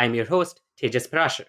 [0.00, 1.44] I'm your host, Tejas Parashar.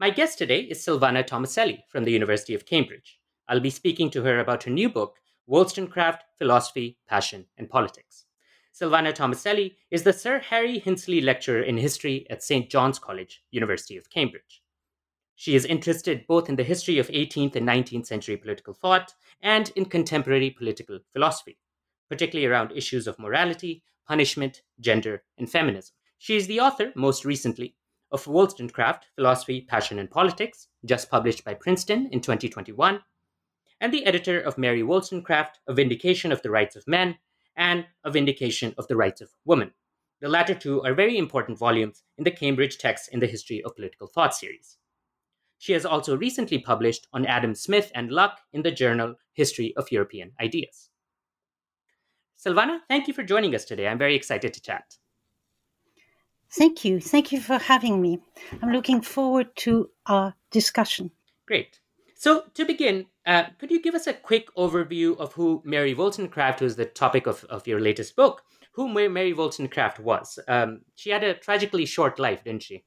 [0.00, 3.20] My guest today is Sylvana Tomaselli from the University of Cambridge.
[3.46, 8.24] I'll be speaking to her about her new book, Wollstonecraft Philosophy, Passion, and Politics.
[8.74, 12.68] Sylvana Tomaselli is the Sir Harry Hinsley Lecturer in History at St.
[12.68, 14.60] John's College, University of Cambridge.
[15.36, 19.70] She is interested both in the history of 18th and 19th century political thought and
[19.76, 21.58] in contemporary political philosophy,
[22.10, 25.94] particularly around issues of morality, punishment, gender, and feminism.
[26.22, 27.74] She is the author, most recently,
[28.12, 33.02] of Wollstonecraft Philosophy, Passion, and Politics, just published by Princeton in 2021,
[33.80, 37.18] and the editor of Mary Wollstonecraft, A Vindication of the Rights of Men,
[37.56, 39.72] and A Vindication of the Rights of Women.
[40.20, 43.74] The latter two are very important volumes in the Cambridge Texts in the History of
[43.74, 44.78] Political Thought series.
[45.58, 49.90] She has also recently published on Adam Smith and Locke in the journal History of
[49.90, 50.88] European Ideas.
[52.38, 53.88] Sylvana, thank you for joining us today.
[53.88, 54.98] I'm very excited to chat.
[56.54, 57.00] Thank you.
[57.00, 58.20] Thank you for having me.
[58.60, 61.10] I'm looking forward to our discussion.
[61.46, 61.80] Great.
[62.14, 66.60] So, to begin, uh, could you give us a quick overview of who Mary Wollstonecraft,
[66.60, 68.42] who is the topic of, of your latest book,
[68.72, 70.38] who Mary Wollstonecraft was?
[70.46, 72.84] Um, she had a tragically short life, didn't she?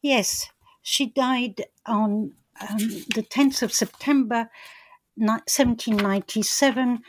[0.00, 0.48] Yes.
[0.82, 2.78] She died on um,
[3.14, 4.48] the 10th of September
[5.16, 7.02] 1797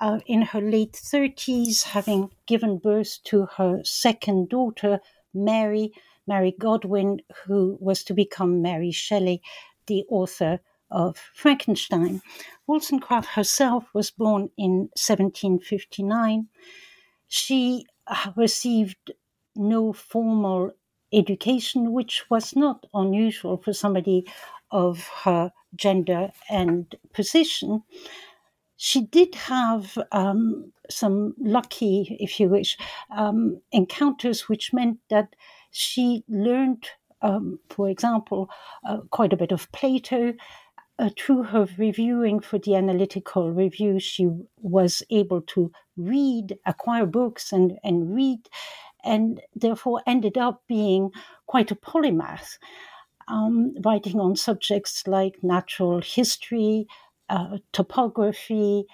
[0.00, 5.00] uh, in her late 30s, having given birth to her second daughter,
[5.34, 5.92] Mary,
[6.26, 9.42] Mary Godwin, who was to become Mary Shelley,
[9.86, 12.22] the author of Frankenstein.
[12.66, 16.48] Wollstonecraft herself was born in 1759.
[17.28, 19.12] She uh, received
[19.56, 20.72] no formal
[21.12, 24.26] education, which was not unusual for somebody
[24.70, 27.82] of her gender and position.
[28.76, 32.76] She did have um, some lucky, if you wish,
[33.16, 35.34] um, encounters, which meant that
[35.70, 36.88] she learned,
[37.22, 38.50] um, for example,
[38.86, 40.34] uh, quite a bit of Plato.
[40.96, 44.28] Uh, through her reviewing for the analytical review, she
[44.60, 48.38] was able to read, acquire books, and, and read,
[49.02, 51.10] and therefore ended up being
[51.46, 52.58] quite a polymath,
[53.26, 56.86] um, writing on subjects like natural history,
[57.28, 58.86] uh, topography,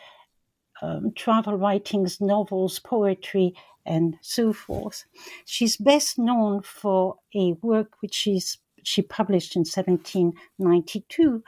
[0.83, 3.55] um, travel writings, novels, poetry,
[3.85, 5.05] and so forth.
[5.45, 11.43] She's best known for a work which she's, she published in 1792,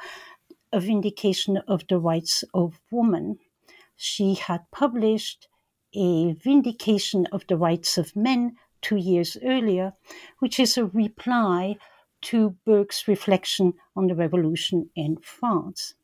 [0.72, 3.38] A Vindication of the Rights of Woman.
[3.96, 5.48] She had published
[5.94, 9.94] A Vindication of the Rights of Men two years earlier,
[10.40, 11.76] which is a reply
[12.22, 15.94] to Burke's reflection on the revolution in France.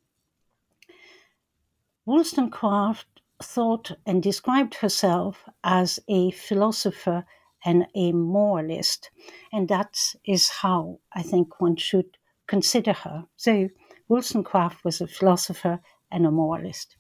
[2.09, 7.27] Wollstonecraft thought and described herself as a philosopher
[7.67, 9.11] and a moralist.
[9.53, 9.95] And that
[10.25, 12.17] is how I think one should
[12.47, 13.27] consider her.
[13.37, 13.69] So
[14.09, 16.97] Wollstonecraft was a philosopher and a moralist.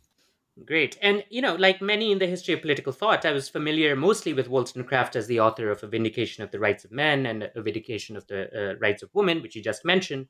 [0.66, 0.98] Great.
[1.00, 4.34] And, you know, like many in the history of political thought, I was familiar mostly
[4.34, 7.62] with Wollstonecraft as the author of A Vindication of the Rights of Men and A
[7.62, 10.28] Vindication of the uh, Rights of Women, which you just mentioned.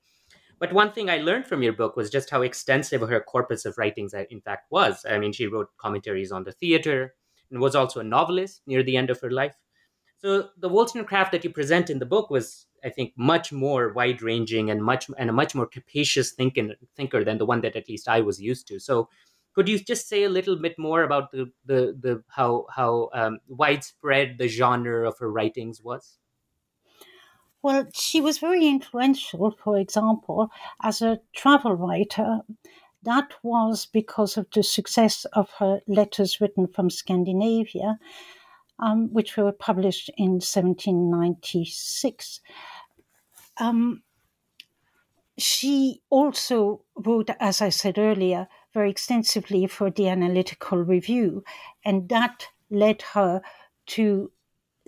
[0.58, 3.78] But one thing I learned from your book was just how extensive her corpus of
[3.78, 5.04] writings, uh, in fact, was.
[5.08, 7.14] I mean, she wrote commentaries on the theater
[7.50, 9.54] and was also a novelist near the end of her life.
[10.18, 14.70] So the Wollstonecraft that you present in the book was, I think, much more wide-ranging
[14.70, 18.08] and much and a much more capacious thinking, thinker than the one that at least
[18.08, 18.80] I was used to.
[18.80, 19.08] So
[19.54, 23.38] could you just say a little bit more about the the, the how how um,
[23.48, 26.18] widespread the genre of her writings was?
[27.62, 30.50] Well, she was very influential, for example,
[30.82, 32.40] as a travel writer.
[33.02, 37.98] That was because of the success of her letters written from Scandinavia,
[38.78, 42.40] um, which were published in 1796.
[43.58, 44.02] Um,
[45.36, 51.42] she also wrote, as I said earlier, very extensively for the Analytical Review,
[51.84, 53.40] and that led her
[53.86, 54.30] to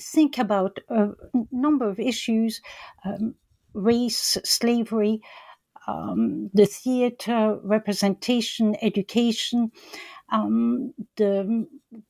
[0.00, 1.10] think about a
[1.52, 2.60] number of issues
[3.04, 3.34] um,
[3.74, 5.20] race, slavery,
[5.86, 9.70] um, the theater, representation, education,
[10.32, 11.66] um, the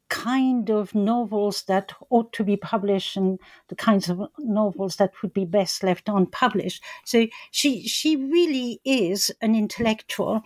[0.09, 3.39] kind of novels that ought to be published and
[3.69, 6.83] the kinds of novels that would be best left unpublished.
[7.05, 10.43] So she she really is an intellectual,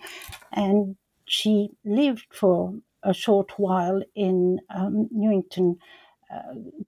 [0.53, 0.95] and
[1.25, 5.77] she lived for a short while in um, Newington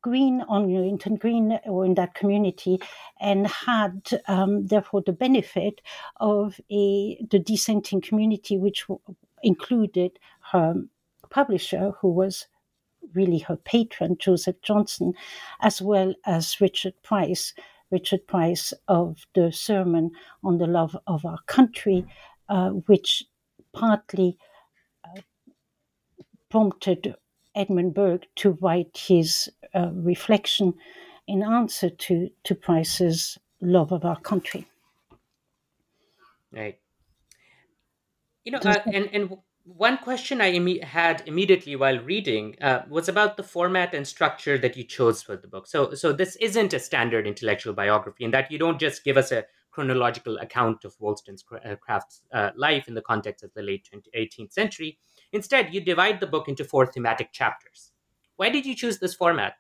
[0.02, 2.80] Green on Newington Green or in that community
[3.20, 5.82] and had um, therefore the benefit
[6.20, 8.86] of a the dissenting community which
[9.44, 10.20] included
[10.52, 10.76] her
[11.30, 12.48] publisher who was
[13.14, 15.14] really her patron Joseph Johnson
[15.62, 17.54] as well as Richard Price
[17.92, 20.12] Richard Price of the sermon
[20.44, 22.06] on the love of our country
[22.50, 23.24] uh, which
[23.74, 24.38] partly
[25.06, 25.22] uh,
[26.50, 27.16] prompted
[27.58, 30.74] Edmund Burke to write his uh, reflection
[31.28, 34.66] in answer to, to Price's love of our country.
[36.52, 36.80] Right.
[38.46, 43.36] You know, uh, and, and one question I had immediately while reading uh, was about
[43.36, 45.68] the format and structure that you chose for the book.
[45.68, 49.34] So, so this isn't a standard intellectual biography in that you don't just give us
[49.34, 54.98] a chronological account of Wollstonecraft's uh, life in the context of the late 18th century.
[55.32, 57.92] Instead, you divide the book into four thematic chapters.
[58.38, 59.56] Why did you choose this format?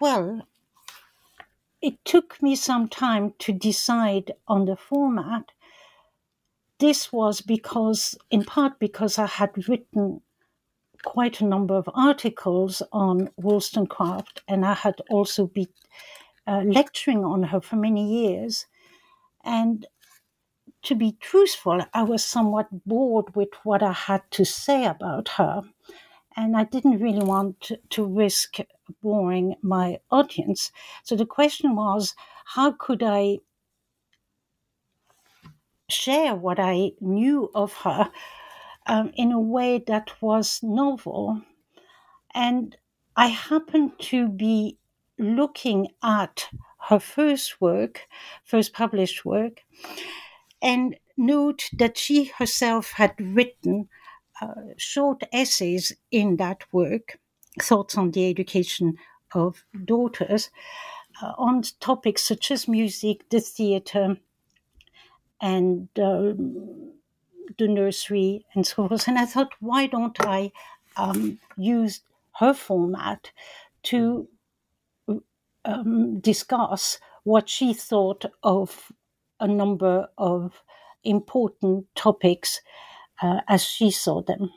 [0.00, 0.46] Well,
[1.82, 5.50] it took me some time to decide on the format.
[6.78, 10.20] This was because, in part, because I had written
[11.04, 15.68] quite a number of articles on Wollstonecraft, and I had also been
[16.46, 18.66] uh, lecturing on her for many years.
[19.44, 19.86] And
[20.88, 25.62] to be truthful, I was somewhat bored with what I had to say about her.
[26.34, 28.56] And I didn't really want to, to risk
[29.02, 30.72] boring my audience.
[31.02, 32.14] So the question was
[32.54, 33.40] how could I
[35.90, 38.10] share what I knew of her
[38.86, 41.42] um, in a way that was novel?
[42.34, 42.78] And
[43.14, 44.78] I happened to be
[45.18, 46.48] looking at
[46.88, 48.06] her first work,
[48.42, 49.64] first published work,
[50.62, 53.88] and note that she herself had written
[54.40, 57.18] uh, short essays in that work,
[57.60, 58.96] Thoughts on the Education
[59.34, 60.50] of Daughters,
[61.22, 64.16] uh, on topics such as music, the theatre,
[65.40, 66.92] and um,
[67.58, 69.08] the nursery, and so forth.
[69.08, 70.52] And I thought, why don't I
[70.96, 72.00] um, use
[72.38, 73.32] her format
[73.84, 74.28] to
[75.64, 78.90] um, discuss what she thought of
[79.40, 80.62] a number of
[81.04, 82.60] important topics
[83.22, 84.50] uh, as she saw them.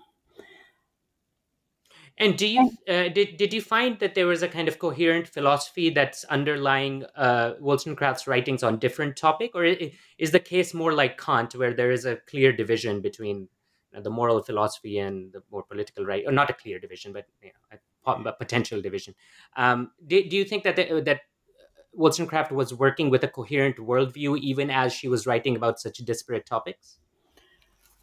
[2.17, 5.27] And do you uh, did did you find that there was a kind of coherent
[5.27, 11.19] philosophy that's underlying uh, Wollstonecraft's writings on different topic, or is the case more like
[11.19, 13.47] Kant, where there is a clear division between
[13.91, 17.49] the moral philosophy and the more political right, or not a clear division, but you
[17.49, 19.15] know, a, potential division?
[19.55, 21.21] Um, do, do you think that the, that
[21.93, 26.45] Wollstonecraft was working with a coherent worldview even as she was writing about such disparate
[26.45, 26.97] topics?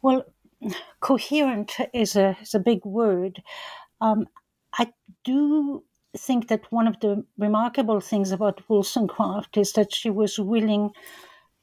[0.01, 0.25] Well,
[0.99, 3.41] coherent is a, is a big word.
[4.01, 4.27] Um,
[4.77, 4.93] I
[5.23, 5.83] do
[6.17, 10.91] think that one of the remarkable things about Wollstonecraft is that she was willing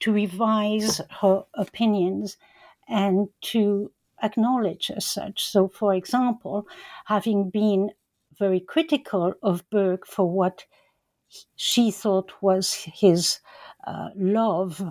[0.01, 2.37] to revise her opinions
[2.89, 3.91] and to
[4.23, 5.45] acknowledge as such.
[5.45, 6.67] So, for example,
[7.07, 7.91] having been
[8.39, 10.65] very critical of Burke for what
[11.55, 13.41] she thought was his
[13.87, 14.83] uh, love,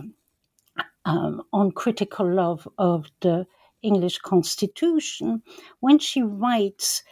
[1.06, 3.46] um, uncritical love of the
[3.82, 5.44] English Constitution,
[5.80, 7.04] when she writes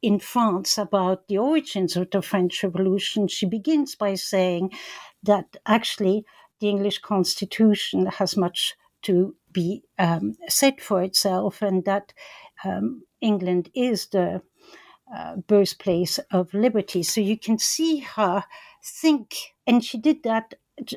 [0.00, 4.70] in France about the origins of the French Revolution, she begins by saying
[5.22, 6.24] that actually
[6.60, 12.12] the English Constitution has much to be um, said for itself, and that
[12.64, 14.42] um, England is the
[15.12, 17.02] uh, birthplace of liberty.
[17.02, 18.44] So you can see her
[18.82, 19.34] think,
[19.66, 20.54] and she did that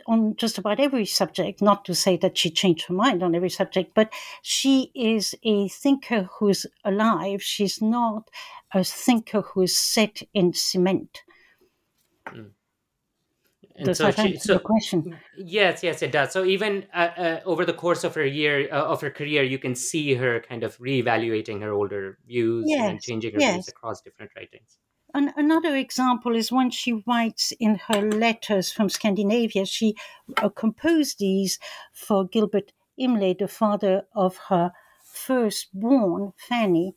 [0.07, 3.49] on just about every subject, not to say that she changed her mind on every
[3.49, 4.11] subject, but
[4.41, 7.41] she is a thinker who's alive.
[7.43, 8.29] She's not
[8.73, 11.21] a thinker who's set in cement.
[12.27, 12.51] Mm.
[13.83, 15.19] Does so that she, so, the question?
[15.37, 16.31] Yes, yes, it does.
[16.31, 19.59] So even uh, uh, over the course of her year uh, of her career, you
[19.59, 23.53] can see her kind of reevaluating her older views yes, and changing her yes.
[23.53, 24.79] views across different writings.
[25.13, 29.65] An- another example is when she writes in her letters from Scandinavia.
[29.65, 29.95] She
[30.37, 31.59] uh, composed these
[31.93, 34.71] for Gilbert Imlay, the father of her
[35.05, 36.95] firstborn, Fanny,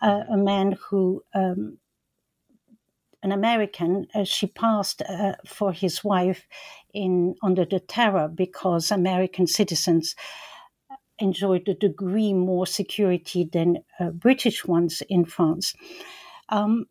[0.00, 1.78] uh, a man who um,
[3.26, 6.46] an American, uh, she passed uh, for his wife
[6.94, 10.14] in under the terror because American citizens
[11.18, 15.74] enjoyed a degree more security than uh, British ones in France.
[16.50, 16.86] Um,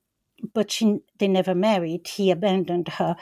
[0.54, 2.06] but she, they never married.
[2.06, 3.15] He abandoned her.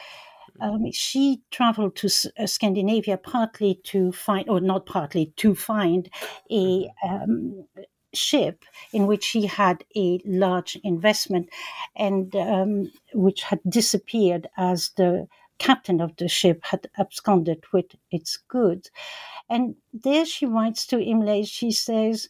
[0.60, 6.10] Um, she traveled to uh, Scandinavia partly to find, or not partly, to find
[6.50, 7.64] a um,
[8.16, 11.48] ship in which he had a large investment
[11.96, 15.26] and um, which had disappeared as the
[15.58, 18.90] captain of the ship had absconded with its goods.
[19.48, 22.28] And there she writes to Imlay, she says,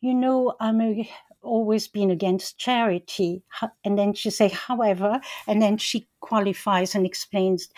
[0.00, 1.08] You know, I'm a,
[1.42, 3.42] always been against charity.
[3.84, 7.68] And then she say, however, and then she qualifies and explains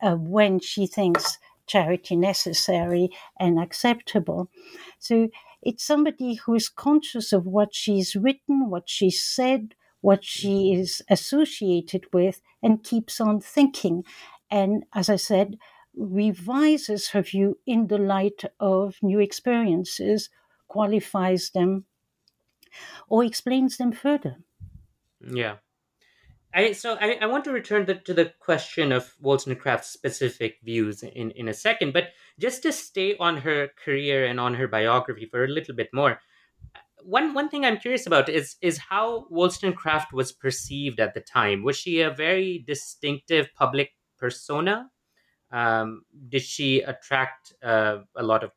[0.00, 3.10] uh, when she thinks charity necessary
[3.40, 4.48] and acceptable.
[4.98, 5.28] So
[5.66, 10.80] it's somebody who is conscious of what she's written, what she said, what she mm-hmm.
[10.80, 14.04] is associated with, and keeps on thinking.
[14.48, 15.56] And as I said,
[15.96, 20.30] revises her view in the light of new experiences,
[20.68, 21.84] qualifies them,
[23.08, 24.36] or explains them further.
[25.20, 25.56] Yeah.
[26.54, 31.02] I, so I, I want to return the, to the question of Wollstonecraft's specific views
[31.02, 35.26] in, in a second, but just to stay on her career and on her biography
[35.26, 36.20] for a little bit more,
[37.02, 41.62] one one thing I'm curious about is is how Wollstonecraft was perceived at the time.
[41.62, 44.90] Was she a very distinctive public persona?
[45.52, 48.50] Um, did she attract uh, a lot of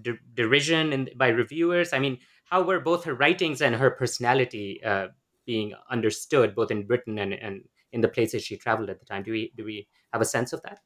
[0.00, 1.92] de- derision in, by reviewers?
[1.92, 5.08] I mean, how were both her writings and her personality uh,
[5.48, 9.22] being understood both in Britain and, and in the places she traveled at the time.
[9.22, 10.80] Do we do we have a sense of that?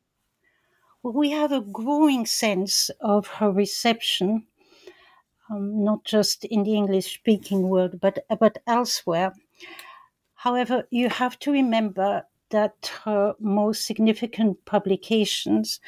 [1.03, 4.47] Well, we have a growing sense of her reception,
[5.51, 9.33] um, not just in the English-speaking world, but but elsewhere.
[10.47, 15.81] However, you have to remember that her most significant publications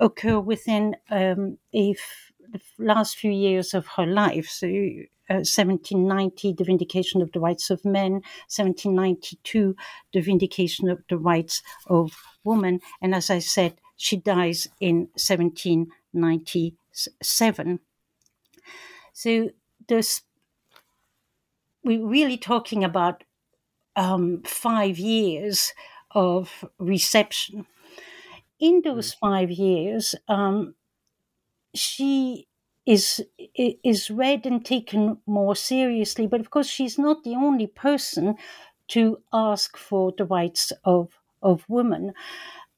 [0.00, 4.48] occur within um, a f- the last few years of her life.
[4.48, 9.74] So 1790, uh, the Vindication of the Rights of Men, 1792,
[10.12, 12.12] the Vindication of the Rights of
[12.44, 12.80] Women.
[13.00, 17.78] And as I said, she dies in 1797.
[19.12, 19.50] So
[19.88, 20.22] this,
[21.84, 23.24] we're really talking about
[23.96, 25.72] um, five years
[26.12, 27.66] of reception.
[28.58, 29.18] In those mm.
[29.18, 30.74] five years, um,
[31.74, 32.46] she
[32.86, 33.24] is
[33.56, 36.26] is read and taken more seriously.
[36.26, 38.36] But of course, she's not the only person
[38.88, 41.10] to ask for the rights of
[41.42, 42.12] of women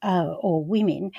[0.02, 1.12] uh, or women.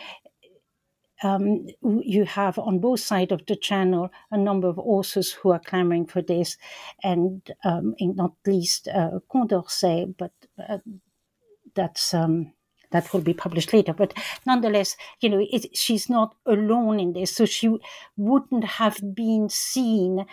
[1.23, 5.59] Um, you have on both sides of the channel a number of authors who are
[5.59, 6.57] clamoring for this,
[7.03, 10.33] and um, not least uh, Condorcet, but
[10.69, 10.79] uh,
[11.75, 12.53] that's um,
[12.95, 13.93] that will be published later.
[13.93, 14.13] But
[14.45, 17.31] nonetheless, you know, it, she's not alone in this.
[17.31, 17.77] So she
[18.17, 20.25] wouldn't have been seen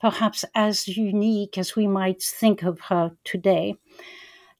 [0.00, 3.76] perhaps as unique as we might think of her today.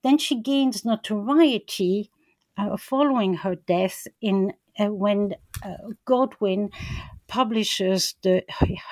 [0.02, 2.10] Then she gains notoriety
[2.56, 6.70] uh, following her death in uh, when uh, Godwin
[7.26, 8.42] publishes the,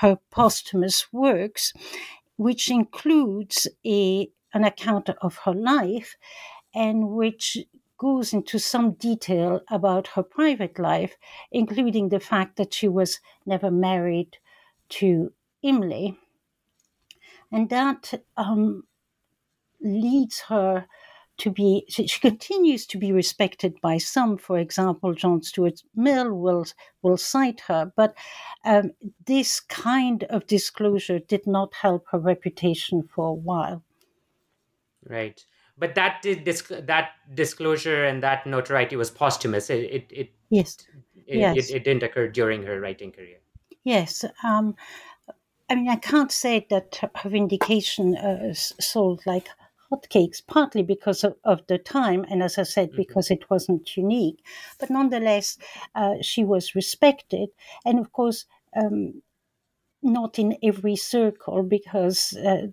[0.00, 1.72] her posthumous works,
[2.36, 6.16] which includes a an account of her life
[6.74, 7.58] and which
[7.98, 11.16] goes into some detail about her private life,
[11.50, 14.38] including the fact that she was never married
[14.88, 16.16] to Imlay.
[17.50, 18.84] And that um,
[19.80, 20.86] leads her
[21.38, 24.38] to be, she, she, continues to be respected by some.
[24.38, 26.66] For example, John Stuart Mill will,
[27.02, 28.14] will cite her, but
[28.64, 28.92] um,
[29.26, 33.82] this kind of disclosure did not help her reputation for a while.
[35.04, 35.44] Right
[35.78, 39.70] but that disc- that disclosure and that notoriety was posthumous.
[39.70, 40.78] It, it, it Yes.
[41.26, 41.70] It, yes.
[41.70, 43.38] It, it, didn't occur during her writing career.
[43.84, 44.24] Yes.
[44.42, 44.74] Um,
[45.68, 49.48] I mean, I can't say that her vindication uh, sold like
[49.92, 52.98] hotcakes, partly because of, of, the time, and as I said, mm-hmm.
[52.98, 54.42] because it wasn't unique.
[54.78, 55.58] But nonetheless,
[55.94, 57.50] uh, she was respected.
[57.84, 59.22] And of course, um,
[60.02, 62.68] not in every circle because uh,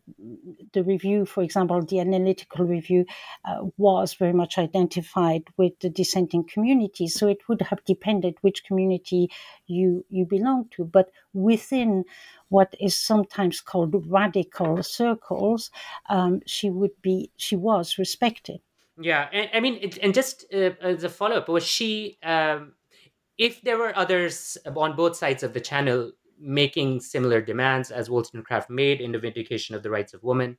[0.74, 3.06] the review, for example, the analytical review,
[3.46, 7.08] uh, was very much identified with the dissenting community.
[7.08, 9.30] So it would have depended which community
[9.66, 10.86] you you belong to.
[10.86, 12.06] But within
[12.50, 15.72] what is sometimes called radical circles,
[16.10, 18.62] um, she would be she was respected.
[19.00, 22.18] Yeah, and I mean, and just uh, as a follow up, was she?
[22.24, 22.74] Um,
[23.38, 28.70] if there were others on both sides of the channel making similar demands as Wollstonecraft
[28.70, 30.58] made in the Vindication of the Rights of Woman,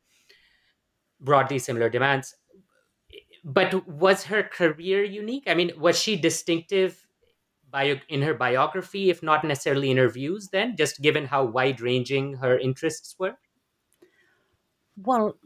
[1.20, 2.34] broadly similar demands.
[3.44, 5.44] But was her career unique?
[5.46, 7.06] I mean, was she distinctive
[7.70, 11.80] bio- in her biography, if not necessarily in her views, then, just given how wide
[11.80, 13.36] ranging her interests were?
[14.96, 15.36] Well,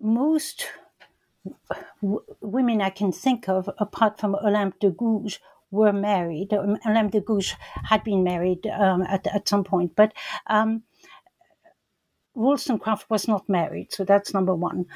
[0.00, 0.66] most
[2.02, 5.38] w- women I can think of, apart from Olympe de Gouges,
[5.70, 6.52] were married.
[6.52, 10.12] Olympe de Gouges had been married um, at, at some point, but
[10.46, 10.82] um,
[12.34, 14.86] Wollstonecraft was not married, so that's number one.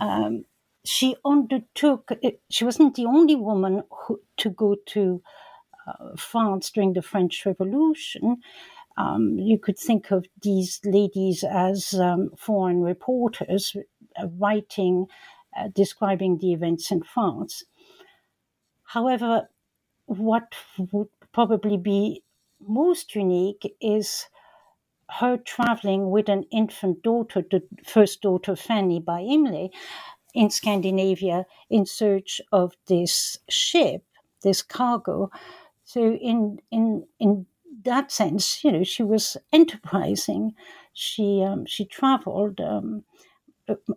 [0.00, 0.44] Um,
[0.84, 2.10] she undertook,
[2.50, 5.22] she wasn't the only woman who, to go to
[5.86, 8.38] uh, France during the French Revolution.
[8.96, 13.76] Um, you could think of these ladies as um, foreign reporters
[14.16, 15.06] uh, writing,
[15.58, 17.64] uh, describing the events in France.
[18.84, 19.48] However,
[20.06, 20.54] what
[20.92, 22.22] would probably be
[22.60, 24.26] most unique is
[25.10, 29.70] her traveling with an infant daughter, the first daughter Fanny by Imlay,
[30.34, 34.04] in Scandinavia in search of this ship,
[34.42, 35.30] this cargo.
[35.84, 37.46] So in in in
[37.84, 40.54] that sense, you know, she was enterprising.
[40.94, 43.04] She um, she traveled um,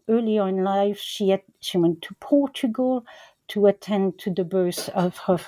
[0.08, 1.00] earlier in life.
[1.00, 3.06] She had, she went to Portugal
[3.50, 5.40] to attend to the birth of her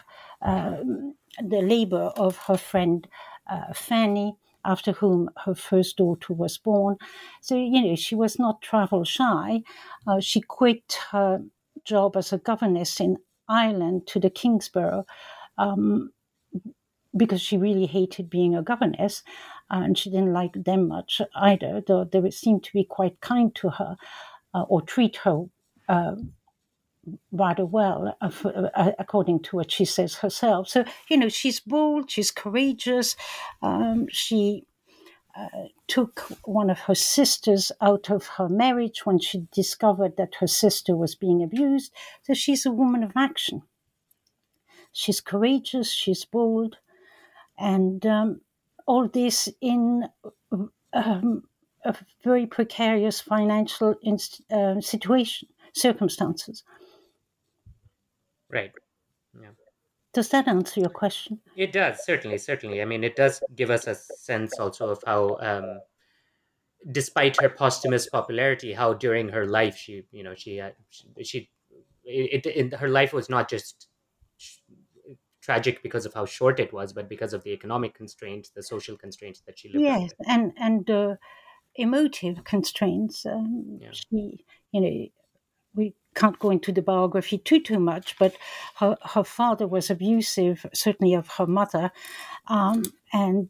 [0.42, 3.08] um, the labor of her friend
[3.50, 4.36] uh, Fanny,
[4.66, 6.98] after whom her first daughter was born.
[7.42, 9.64] So, you know, she was not travel shy.
[10.08, 11.42] Uh, she quit her
[11.86, 15.06] job as a governess in Ireland to the Kingsborough
[15.58, 16.12] um,
[17.16, 19.24] because she really hated being a governess
[19.70, 23.70] and she didn't like them much either, though they seemed to be quite kind to
[23.70, 23.96] her
[24.54, 25.46] uh, or treat her
[25.88, 26.16] uh,
[27.32, 28.32] rather well, uh,
[28.76, 30.68] uh, according to what she says herself.
[30.68, 33.16] So, you know, she's bold, she's courageous.
[33.62, 34.66] Um, she
[35.38, 40.48] uh, took one of her sisters out of her marriage when she discovered that her
[40.48, 41.94] sister was being abused.
[42.24, 43.64] So, she's a woman of action.
[44.92, 46.78] She's courageous, she's bold,
[47.58, 48.42] and um,
[48.88, 50.06] all this in
[50.94, 51.44] um,
[51.86, 53.96] a very precarious financial
[54.52, 56.64] uh, situation, circumstances.
[58.50, 58.72] Right.
[59.40, 59.50] Yeah.
[60.14, 61.40] Does that answer your question?
[61.56, 62.82] It does, certainly, certainly.
[62.82, 65.80] I mean, it does give us a sense also of how, um,
[66.92, 71.50] despite her posthumous popularity, how during her life she, you know, she, uh, she, she
[72.04, 73.88] it, it, her life was not just
[75.42, 78.98] tragic because of how short it was, but because of the economic constraints, the social
[78.98, 79.84] constraints that she lived.
[79.84, 81.16] Yes, and and uh,
[81.76, 83.26] emotive constraints.
[83.26, 83.90] Um, yeah.
[83.92, 85.08] She, you know,
[85.76, 88.36] we can't go into the biography too too much, but
[88.78, 91.92] her, her father was abusive, certainly of her mother,
[92.48, 93.50] um, and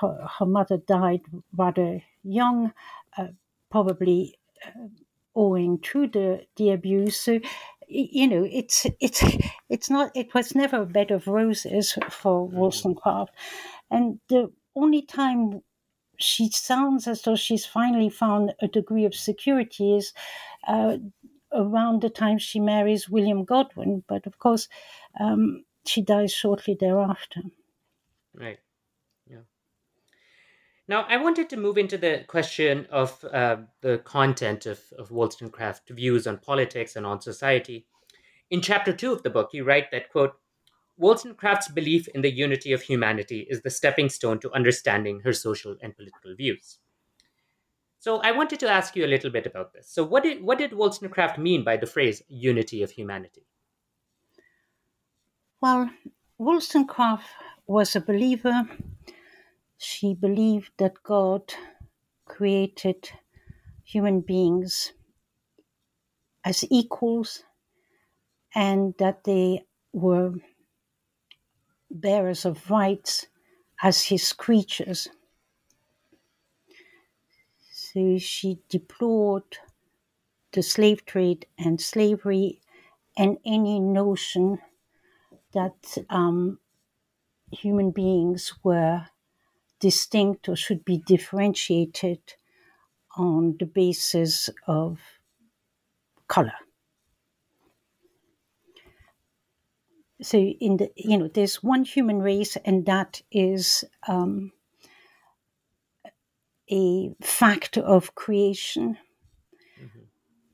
[0.00, 1.22] her, her mother died
[1.56, 2.72] rather young,
[3.16, 3.28] uh,
[3.70, 4.88] probably uh,
[5.34, 7.16] owing to the the abuse.
[7.16, 7.40] So,
[7.88, 9.22] you know, it's it's
[9.68, 10.10] it's not.
[10.14, 12.56] It was never a bed of roses for mm-hmm.
[12.56, 13.34] Wollstonecraft,
[13.90, 15.62] and the only time
[16.20, 20.12] she sounds as though she's finally found a degree of security is
[20.68, 20.98] uh,
[21.52, 24.68] around the time she marries William Godwin, but of course,
[25.18, 27.40] um, she dies shortly thereafter.
[28.34, 28.58] Right.
[29.28, 29.38] Yeah.
[30.88, 35.90] Now, I wanted to move into the question of uh, the content of, of Wollstonecraft
[35.90, 37.86] views on politics and on society.
[38.50, 40.34] In chapter two of the book, you write that, quote,
[40.96, 45.76] Wollstonecraft's belief in the unity of humanity is the stepping stone to understanding her social
[45.80, 46.78] and political views.
[48.00, 49.86] So I wanted to ask you a little bit about this.
[49.86, 53.46] So what did what did Wollstonecraft mean by the phrase unity of humanity?
[55.60, 55.90] Well,
[56.38, 57.28] Wollstonecraft
[57.66, 58.66] was a believer.
[59.76, 61.52] She believed that God
[62.24, 63.10] created
[63.84, 64.94] human beings
[66.42, 67.44] as equals
[68.54, 70.32] and that they were
[71.90, 73.26] bearers of rights
[73.82, 75.08] as his creatures.
[77.92, 79.58] So she deplored
[80.52, 82.60] the slave trade and slavery
[83.16, 84.60] and any notion
[85.52, 86.60] that um,
[87.52, 89.08] human beings were
[89.80, 92.34] distinct or should be differentiated
[93.16, 95.00] on the basis of
[96.28, 96.54] color.
[100.22, 104.52] So in the you know there's one human race and that is um,
[106.70, 108.98] a fact of creation.
[109.80, 110.00] Mm-hmm.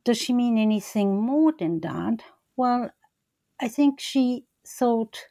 [0.05, 2.23] Does she mean anything more than that?
[2.57, 2.91] Well,
[3.61, 5.27] I think she thought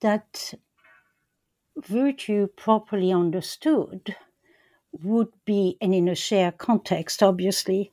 [0.00, 0.54] that
[1.76, 4.16] virtue properly understood
[4.92, 7.92] would be, and in a shared context, obviously,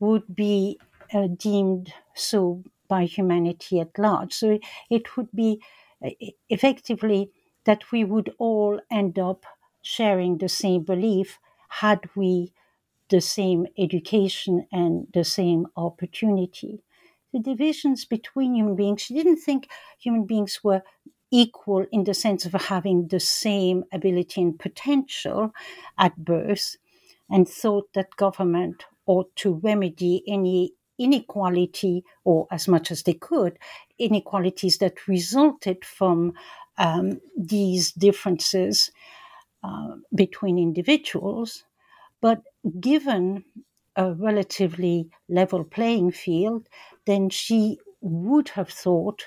[0.00, 0.78] would be
[1.14, 4.32] uh, deemed so by humanity at large.
[4.32, 4.58] So
[4.90, 5.62] it would be
[6.04, 6.10] uh,
[6.48, 7.30] effectively
[7.64, 9.44] that we would all end up
[9.82, 11.38] sharing the same belief
[11.68, 12.52] had we
[13.08, 16.82] the same education and the same opportunity.
[17.32, 20.82] The divisions between human beings, she didn't think human beings were
[21.30, 25.52] equal in the sense of having the same ability and potential
[25.98, 26.76] at birth,
[27.28, 33.58] and thought that government ought to remedy any inequality, or as much as they could,
[33.98, 36.32] inequalities that resulted from
[36.78, 38.90] um, these differences
[39.62, 41.64] uh, between individuals.
[42.20, 42.42] But
[42.80, 43.44] given
[43.96, 46.68] a relatively level playing field,
[47.06, 49.26] then she would have thought,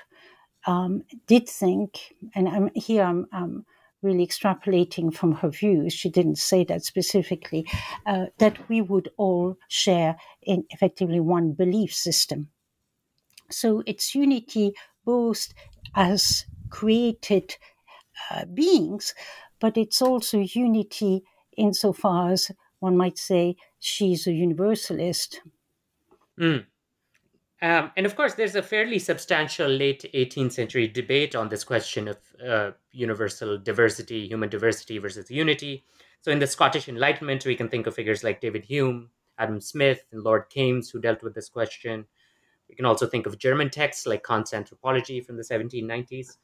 [0.66, 3.66] um, did think, and I'm, here I'm, I'm
[4.02, 7.66] really extrapolating from her views, she didn't say that specifically,
[8.06, 12.48] uh, that we would all share in effectively one belief system.
[13.50, 14.72] So it's unity
[15.04, 15.52] both
[15.94, 17.56] as created
[18.30, 19.14] uh, beings,
[19.64, 21.24] but it's also unity
[21.56, 22.50] insofar as
[22.80, 25.40] one might say she's a universalist.
[26.38, 26.66] Mm.
[27.62, 32.08] Um, and of course, there's a fairly substantial late 18th century debate on this question
[32.08, 35.86] of uh, universal diversity, human diversity versus unity.
[36.20, 40.04] So, in the Scottish Enlightenment, we can think of figures like David Hume, Adam Smith,
[40.12, 42.04] and Lord Kames who dealt with this question.
[42.68, 46.36] We can also think of German texts like Kant's Anthropology from the 1790s.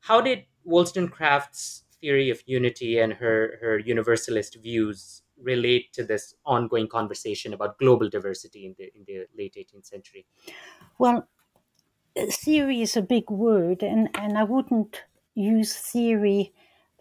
[0.00, 6.86] How did Wollstonecraft's theory of unity and her, her universalist views relate to this ongoing
[6.86, 10.26] conversation about global diversity in the in the late 18th century?
[10.98, 11.26] Well,
[12.30, 15.02] theory is a big word, and, and I wouldn't
[15.34, 16.52] use theory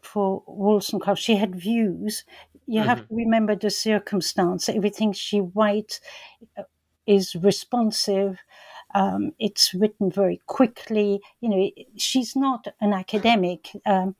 [0.01, 1.21] for Wollstonecraft.
[1.21, 2.23] She had views.
[2.65, 2.89] You mm-hmm.
[2.89, 4.69] have to remember the circumstance.
[4.69, 5.99] Everything she writes
[6.57, 6.63] uh,
[7.05, 8.39] is responsive.
[8.95, 11.21] Um, it's written very quickly.
[11.41, 13.71] You know, she's not an academic.
[13.85, 14.15] Um,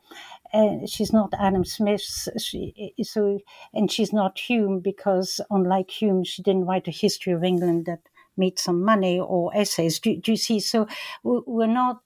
[0.54, 2.02] uh, she's not Adam Smith,
[2.38, 3.39] she, so
[3.74, 8.02] and she's not Hume because, unlike Hume, she didn't write a history of England that
[8.38, 10.00] made some money or essays.
[10.00, 10.60] Do, do you see?
[10.60, 10.88] So
[11.24, 12.02] we're not.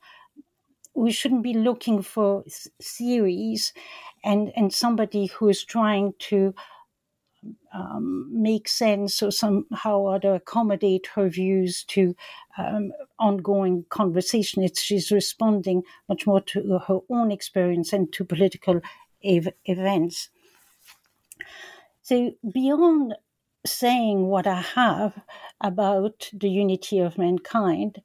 [0.96, 2.44] We shouldn't be looking for
[2.82, 3.74] theories,
[4.24, 6.54] and and somebody who is trying to
[7.78, 12.16] um, make sense or somehow or other accommodate her views to
[12.58, 14.64] um, ongoing conversation.
[14.64, 18.82] It's, she's responding much more to her own experience and to political
[19.24, 20.30] ev- events.
[22.02, 23.16] So, beyond
[23.66, 25.22] saying what I have
[25.62, 28.02] about the unity of mankind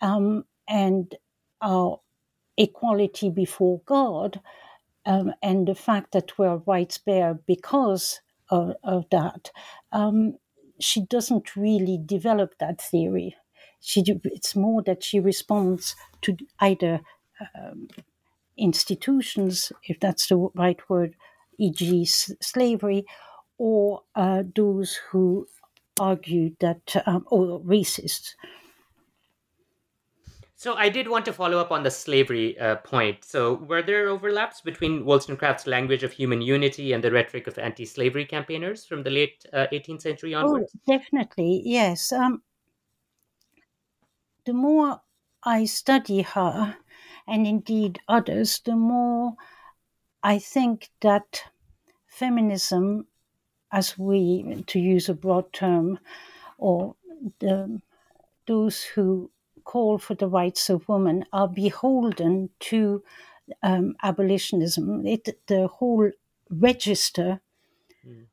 [0.00, 1.14] um, and
[1.60, 2.00] our
[2.56, 4.40] equality before God,
[5.06, 9.50] um, and the fact that we're rights bearer because of, of that.
[9.92, 10.38] Um,
[10.80, 13.36] she doesn't really develop that theory.
[13.80, 17.00] She, it's more that she responds to either
[17.54, 17.88] um,
[18.56, 21.16] institutions, if that's the right word,
[21.58, 23.04] e.g., slavery,
[23.58, 25.46] or uh, those who
[26.00, 28.34] argue that, um, or racists
[30.56, 33.24] so I did want to follow up on the slavery uh, point.
[33.24, 38.24] So were there overlaps between Wollstonecraft's language of human unity and the rhetoric of anti-slavery
[38.24, 40.72] campaigners from the late uh, 18th century oh, onwards?
[40.76, 42.12] Oh, definitely, yes.
[42.12, 42.42] Um,
[44.46, 45.00] the more
[45.42, 46.76] I study her,
[47.26, 49.34] and indeed others, the more
[50.22, 51.44] I think that
[52.06, 53.06] feminism,
[53.72, 55.98] as we, to use a broad term,
[56.58, 56.94] or
[57.40, 57.80] the,
[58.46, 59.30] those who
[59.64, 63.02] call for the rights of women are beholden to
[63.62, 65.06] um, abolitionism.
[65.06, 66.10] It, the whole
[66.50, 67.40] register
[68.06, 68.26] mm.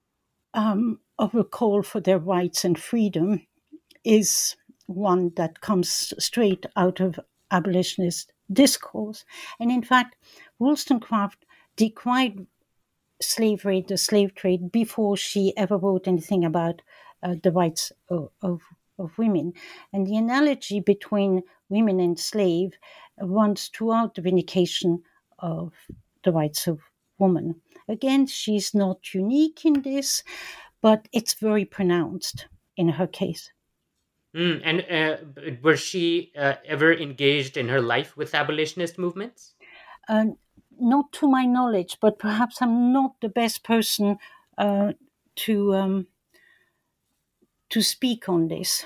[0.53, 3.45] um, of a call for their rights and freedom
[4.03, 4.55] is
[4.87, 7.19] one that comes straight out of
[7.51, 9.25] abolitionist discourse.
[9.59, 10.15] And in fact,
[10.59, 12.45] Wollstonecraft decried
[13.21, 16.81] slavery, the slave trade, before she ever wrote anything about
[17.23, 18.61] uh, the rights of, of,
[19.01, 19.53] of, women.
[19.93, 22.71] And the analogy between women and slave
[23.21, 25.03] runs throughout the vindication
[25.39, 25.73] of
[26.23, 26.79] the rights of
[27.17, 27.61] women.
[27.87, 30.23] Again, she's not unique in this,
[30.81, 33.51] but it's very pronounced in her case.
[34.35, 39.55] Mm, and uh, was she uh, ever engaged in her life with abolitionist movements?
[40.07, 40.27] Uh,
[40.79, 44.17] not to my knowledge, but perhaps I'm not the best person
[44.57, 44.93] uh,
[45.35, 46.07] to um,
[47.71, 48.85] to speak on this.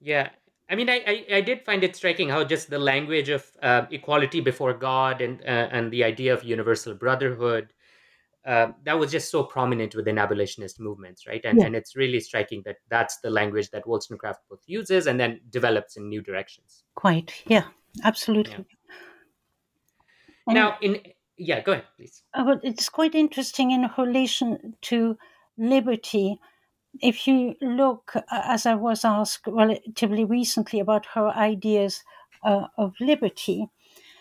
[0.00, 0.30] Yeah,
[0.68, 3.86] I mean, I, I, I, did find it striking how just the language of uh,
[3.90, 7.72] equality before God and uh, and the idea of universal brotherhood
[8.46, 11.44] uh, that was just so prominent within abolitionist movements, right?
[11.44, 11.66] And, yeah.
[11.66, 15.96] and it's really striking that that's the language that Wollstonecraft both uses and then develops
[15.96, 16.84] in new directions.
[16.94, 17.64] Quite, yeah,
[18.04, 18.64] absolutely.
[20.46, 20.54] Yeah.
[20.54, 21.00] Now, in
[21.36, 22.22] yeah, go ahead, please.
[22.34, 25.16] Uh, but it's quite interesting in relation to
[25.58, 26.38] liberty.
[27.02, 32.02] If you look, uh, as I was asked relatively recently about her ideas
[32.44, 33.68] uh, of liberty,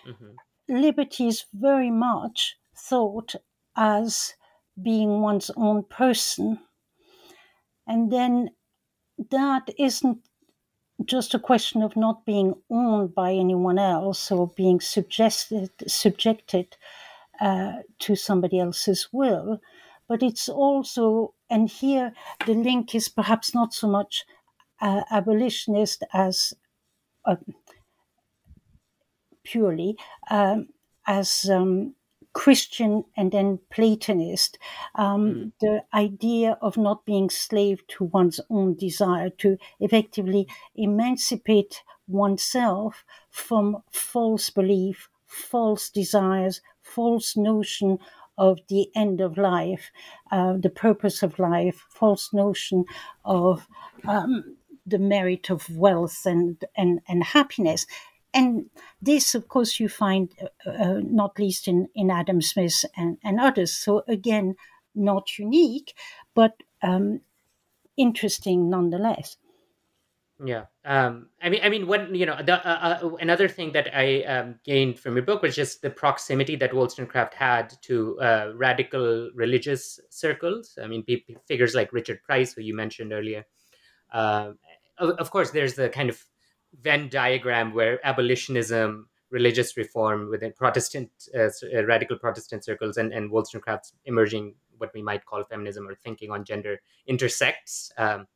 [0.08, 0.32] mm-hmm.
[0.68, 3.36] liberty is very much thought
[3.76, 4.34] as
[4.82, 6.60] being one's own person.
[7.88, 8.50] And then
[9.32, 10.20] that isn't
[11.04, 16.78] just a question of not being owned by anyone else or being subjected, subjected
[17.42, 19.60] uh, to somebody else's will,
[20.08, 22.14] but it's also, and here
[22.46, 24.26] the link is perhaps not so much
[24.82, 26.54] uh, abolitionist as
[27.26, 27.36] uh,
[29.44, 29.98] purely
[30.30, 30.68] um,
[31.08, 31.96] as um,
[32.34, 34.58] Christian and then Platonist,
[34.96, 35.52] um, mm.
[35.62, 43.78] the idea of not being slave to one's own desire, to effectively emancipate oneself from
[43.90, 48.00] false belief, false desires, false notion
[48.38, 49.92] of the end of life,
[50.32, 52.86] uh, the purpose of life, false notion
[53.24, 53.68] of
[54.08, 57.86] um, the merit of wealth and, and, and happiness.
[58.34, 58.66] And
[59.02, 60.30] this, of course, you find
[60.66, 63.74] uh, uh, not least in, in Adam Smith and, and others.
[63.74, 64.56] So, again,
[64.94, 65.94] not unique,
[66.34, 67.22] but um,
[67.98, 69.38] interesting nonetheless.
[70.44, 73.96] Yeah, um, I mean, I mean, what you know, the, uh, uh, another thing that
[73.96, 78.52] I um, gained from your book was just the proximity that Wollstonecraft had to uh,
[78.54, 80.78] radical religious circles.
[80.82, 83.46] I mean, people, figures like Richard Price, who you mentioned earlier.
[84.12, 84.52] Uh,
[84.98, 86.22] of, of, course, there's the kind of
[86.82, 93.32] Venn diagram where abolitionism, religious reform within Protestant, uh, uh, radical Protestant circles, and, and
[93.32, 97.92] Wollstonecraft's emerging what we might call feminism or thinking on gender intersects.
[97.98, 98.28] Um,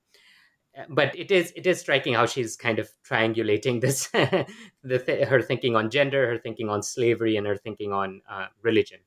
[0.87, 5.41] but it is it is striking how she's kind of triangulating this the th- her
[5.41, 8.99] thinking on gender her thinking on slavery and her thinking on uh, religion.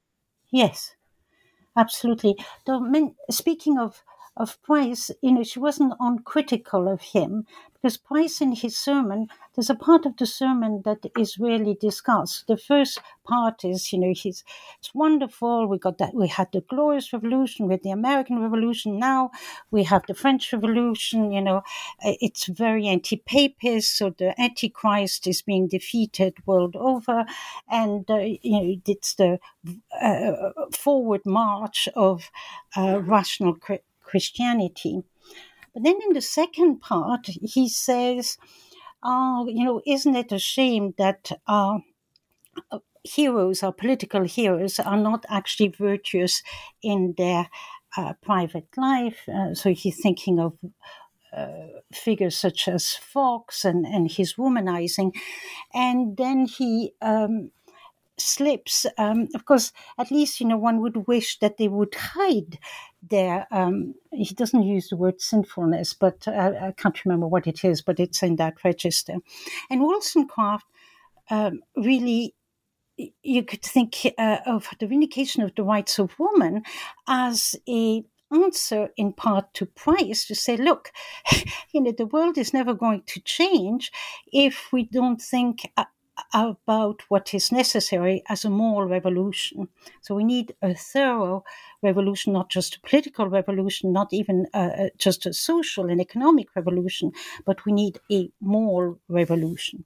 [0.50, 0.94] Yes
[1.76, 2.36] absolutely.
[2.66, 4.02] Though, speaking of
[4.34, 7.44] of Price, you know, she wasn't uncritical of him
[7.82, 12.46] because Price in his sermon, there's a part of the sermon that is really discussed.
[12.46, 14.44] The first part is, you know, he's
[14.78, 15.66] it's wonderful.
[15.66, 18.98] We got that we had the glorious revolution with the American Revolution.
[18.98, 19.30] Now
[19.72, 21.32] we have the French Revolution.
[21.32, 21.62] You know,
[22.00, 27.24] it's very anti-papist, so the Antichrist is being defeated world over,
[27.68, 29.38] and uh, you know, it's the
[30.00, 32.30] uh, forward march of
[32.76, 33.56] uh, rational.
[34.04, 35.02] Christianity.
[35.74, 38.36] But then in the second part, he says,
[39.02, 41.78] uh, you know, isn't it a shame that uh,
[43.04, 46.42] heroes, our political heroes, are not actually virtuous
[46.82, 47.48] in their
[47.96, 49.28] uh, private life?
[49.28, 50.52] Uh, so he's thinking of
[51.36, 55.12] uh, figures such as Fox and, and his womanizing.
[55.72, 57.50] And then he um,
[58.22, 58.86] slips.
[58.98, 62.58] Um, of course, at least, you know, one would wish that they would hide
[63.02, 67.64] their, um, he doesn't use the word sinfulness, but I, I, can't remember what it
[67.64, 69.16] is, but it's in that register.
[69.70, 70.66] And Wollstonecraft
[71.30, 72.34] um, really
[73.22, 76.62] you could think uh, of the vindication of the rights of woman
[77.08, 80.90] as a answer in part to Price to say, look,
[81.72, 83.92] you know, the world is never going to change
[84.32, 85.84] if we don't think uh,
[86.32, 89.68] about what is necessary as a moral revolution.
[90.00, 91.44] So we need a thorough
[91.82, 96.54] revolution, not just a political revolution, not even uh, uh, just a social and economic
[96.54, 97.12] revolution,
[97.44, 99.84] but we need a moral revolution.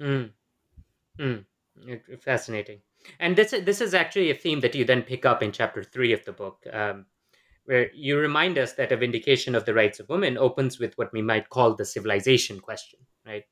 [0.00, 0.30] Mm.
[1.18, 1.44] Mm.
[2.20, 2.80] Fascinating.
[3.20, 6.12] And this this is actually a theme that you then pick up in chapter three
[6.12, 6.64] of the book.
[6.72, 7.06] Um,
[7.66, 11.12] where you remind us that a vindication of the rights of women opens with what
[11.12, 13.44] we might call the civilization question, right?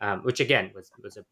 [0.00, 1.24] Um, which again was was a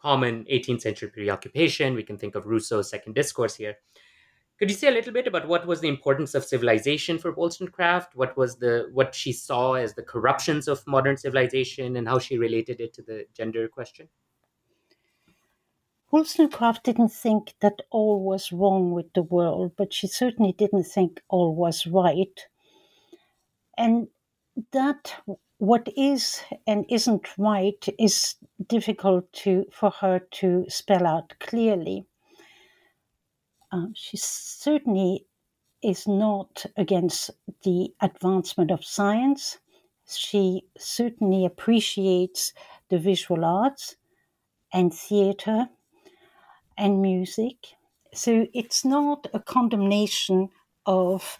[0.00, 1.94] common 18th century preoccupation.
[1.94, 3.76] We can think of Rousseau's Second Discourse here.
[4.58, 8.14] Could you say a little bit about what was the importance of civilization for Wollstonecraft?
[8.14, 12.36] What was the what she saw as the corruptions of modern civilization, and how she
[12.36, 14.08] related it to the gender question?
[16.10, 21.22] Wollstonecraft didn't think that all was wrong with the world, but she certainly didn't think
[21.28, 22.46] all was right.
[23.78, 24.08] And
[24.72, 25.14] that
[25.60, 32.06] what is and isn't right is difficult to for her to spell out clearly.
[33.70, 35.26] Um, she certainly
[35.82, 37.30] is not against
[37.62, 39.58] the advancement of science.
[40.08, 42.54] She certainly appreciates
[42.88, 43.96] the visual arts
[44.72, 45.68] and theater
[46.78, 47.74] and music.
[48.14, 50.48] So it's not a condemnation
[50.86, 51.38] of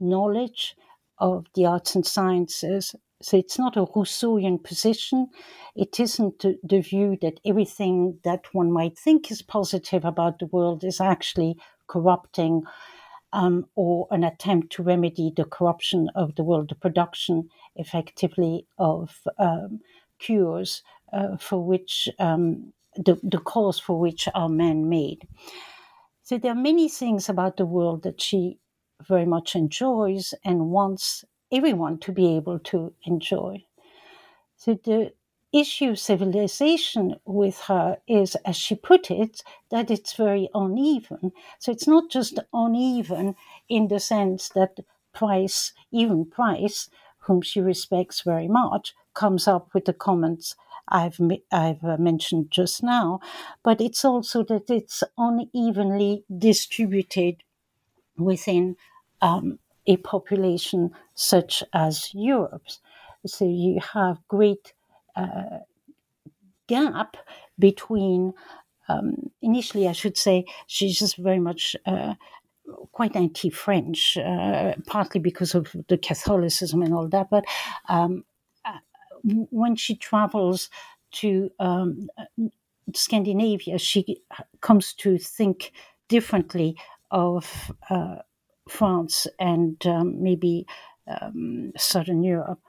[0.00, 0.74] knowledge
[1.18, 2.96] of the arts and sciences.
[3.24, 5.28] So it's not a Rousseauian position.
[5.74, 10.84] It isn't the view that everything that one might think is positive about the world
[10.84, 11.56] is actually
[11.86, 12.64] corrupting
[13.32, 19.16] um, or an attempt to remedy the corruption of the world, the production effectively of
[19.38, 19.80] um,
[20.18, 20.82] cures
[21.14, 25.26] uh, for which um, the, the cause for which are man made.
[26.22, 28.58] So there are many things about the world that she
[29.08, 33.64] very much enjoys and wants everyone to be able to enjoy.
[34.56, 35.12] So the
[35.52, 41.32] issue civilization with her is, as she put it, that it's very uneven.
[41.58, 43.36] So it's not just uneven
[43.68, 44.78] in the sense that
[45.12, 50.56] Price, even Price, whom she respects very much, comes up with the comments
[50.88, 51.18] I've
[51.50, 53.20] I've uh, mentioned just now,
[53.62, 57.42] but it's also that it's unevenly distributed
[58.18, 58.76] within
[59.22, 62.80] um, a population such as Europe's.
[63.26, 64.72] So you have great
[65.16, 65.58] uh,
[66.66, 67.16] gap
[67.58, 68.32] between.
[68.88, 72.14] Um, initially, I should say she's just very much uh,
[72.92, 77.30] quite anti-French, uh, partly because of the Catholicism and all that.
[77.30, 77.44] But
[77.88, 78.24] um,
[78.64, 78.78] uh,
[79.50, 80.68] when she travels
[81.12, 82.08] to um,
[82.94, 84.22] Scandinavia, she
[84.60, 85.72] comes to think
[86.08, 86.76] differently
[87.10, 88.16] of uh,
[88.68, 90.66] France and um, maybe
[91.06, 92.60] um, Southern Europe.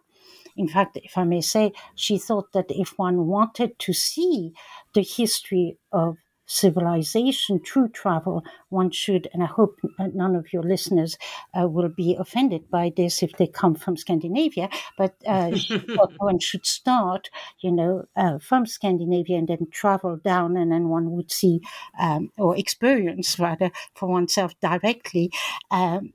[0.58, 4.54] In fact, if I may say, she thought that if one wanted to see
[4.94, 11.18] the history of civilization through travel, one should, and I hope none of your listeners
[11.60, 15.52] uh, will be offended by this if they come from Scandinavia, but uh,
[16.18, 17.30] one should start,
[17.60, 21.62] you know, uh, from Scandinavia and then travel down, and then one would see
[22.00, 25.32] um, or experience rather for oneself directly
[25.72, 26.14] um,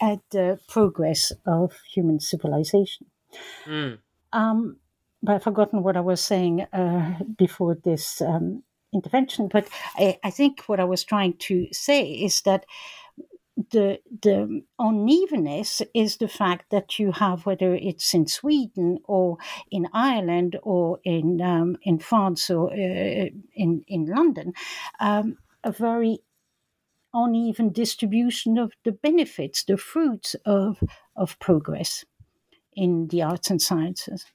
[0.00, 3.06] at the progress of human civilization.
[3.66, 3.98] Mm.
[4.32, 4.76] Um,
[5.22, 9.48] but I've forgotten what I was saying uh, before this um, intervention.
[9.48, 12.66] But I, I think what I was trying to say is that
[13.70, 19.38] the the unevenness is the fact that you have whether it's in Sweden or
[19.70, 24.52] in Ireland or in um, in France or uh, in in London,
[25.00, 26.18] um, a very
[27.14, 30.82] uneven distribution of the benefits, the fruits of
[31.16, 32.04] of progress
[32.74, 34.26] in the arts and sciences.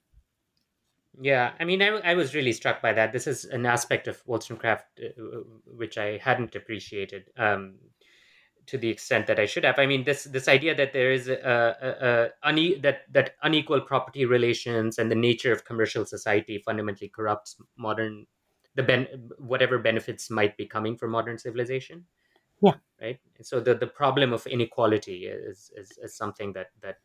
[1.20, 3.12] Yeah, I mean, I, I was really struck by that.
[3.12, 7.76] This is an aspect of Wollstonecraft uh, uh, which I hadn't appreciated um,
[8.68, 9.78] to the extent that I should have.
[9.78, 13.82] I mean, this this idea that there is a, a, a une- that that unequal
[13.82, 18.26] property relations and the nature of commercial society fundamentally corrupts modern
[18.76, 22.06] the ben whatever benefits might be coming from modern civilization.
[22.64, 22.76] Yeah.
[23.02, 23.20] Right.
[23.42, 27.00] So the the problem of inequality is is, is something that that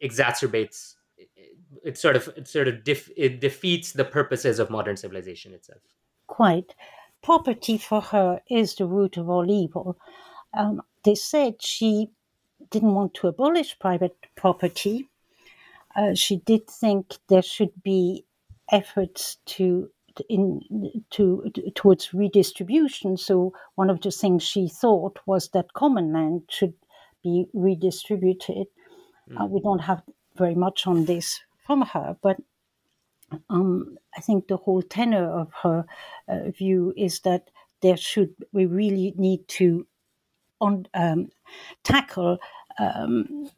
[0.00, 0.94] exacerbates
[1.84, 5.80] it sort of it sort of def, it defeats the purposes of modern civilization itself.
[6.26, 6.74] Quite,
[7.22, 9.98] property for her is the root of all evil.
[10.54, 12.10] Um, they said she
[12.70, 15.08] didn't want to abolish private property.
[15.96, 18.24] Uh, she did think there should be
[18.72, 19.90] efforts to
[20.28, 20.60] in
[21.10, 23.16] to towards redistribution.
[23.16, 26.74] So one of the things she thought was that common land should
[27.22, 28.66] be redistributed.
[29.30, 29.40] Mm.
[29.40, 30.02] Uh, we don't have
[30.36, 32.36] very much on this from her, but
[33.48, 35.84] um, I think the whole tenor of her
[36.28, 37.50] uh, view is that
[37.82, 39.86] there should we really need to
[40.60, 41.30] on um,
[41.82, 42.38] tackle
[42.78, 43.50] um,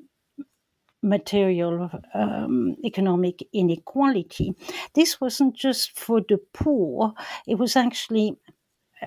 [1.03, 4.55] material um, economic inequality.
[4.95, 7.14] This wasn't just for the poor;
[7.47, 8.37] it was actually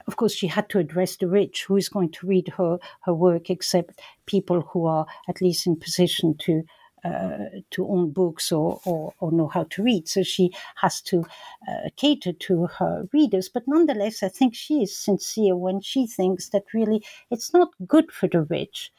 [0.07, 1.65] of course, she had to address the rich.
[1.65, 5.75] Who is going to read her, her work except people who are at least in
[5.75, 6.63] position to
[7.03, 10.07] uh, to own books or, or, or, know how to read.
[10.07, 11.25] So she has to
[11.67, 13.49] uh, cater to her readers.
[13.49, 18.11] But nonetheless, I think she is sincere when she thinks that really it's not good
[18.11, 18.91] for the rich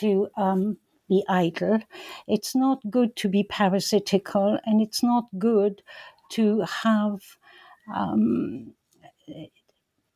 [0.00, 0.76] to um,
[1.08, 1.80] be idle.
[2.26, 5.82] It's not good to be parasitical, and it's not good
[6.30, 7.20] to have
[7.94, 8.72] um,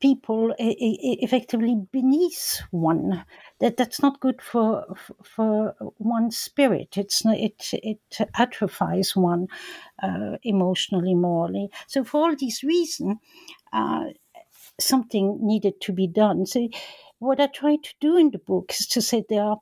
[0.01, 3.24] people effectively beneath one.
[3.61, 4.84] That that's not good for
[5.22, 6.97] for one's spirit.
[6.97, 8.01] It's not, it it
[8.38, 9.49] atrophies one
[10.03, 11.70] uh, emotionally, morally.
[11.86, 13.16] So for all these reasons,
[13.72, 14.05] uh,
[14.80, 16.47] something needed to be done.
[16.47, 16.68] So
[17.18, 19.61] what I try to do in the book is to say there are,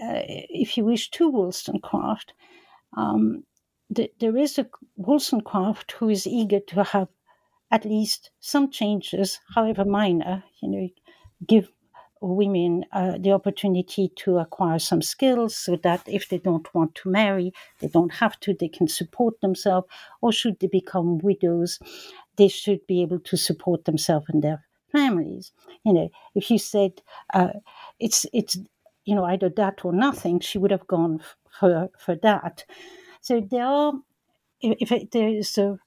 [0.00, 2.32] uh, if you wish, two Wollstonecraft.
[2.96, 3.44] Um,
[3.90, 4.66] there is a
[4.96, 7.08] Wollstonecraft who is eager to have
[7.70, 10.88] at least some changes, however minor, you know,
[11.46, 11.70] give
[12.20, 17.08] women uh, the opportunity to acquire some skills so that if they don't want to
[17.10, 19.88] marry, they don't have to, they can support themselves,
[20.20, 21.78] or should they become widows,
[22.36, 25.52] they should be able to support themselves and their families.
[25.84, 27.00] You know, if you said
[27.32, 27.50] uh,
[27.98, 28.58] it's it's
[29.04, 31.22] you know either that or nothing, she would have gone
[31.58, 32.64] for for that.
[33.22, 33.92] So there are
[34.60, 35.78] if it, there is a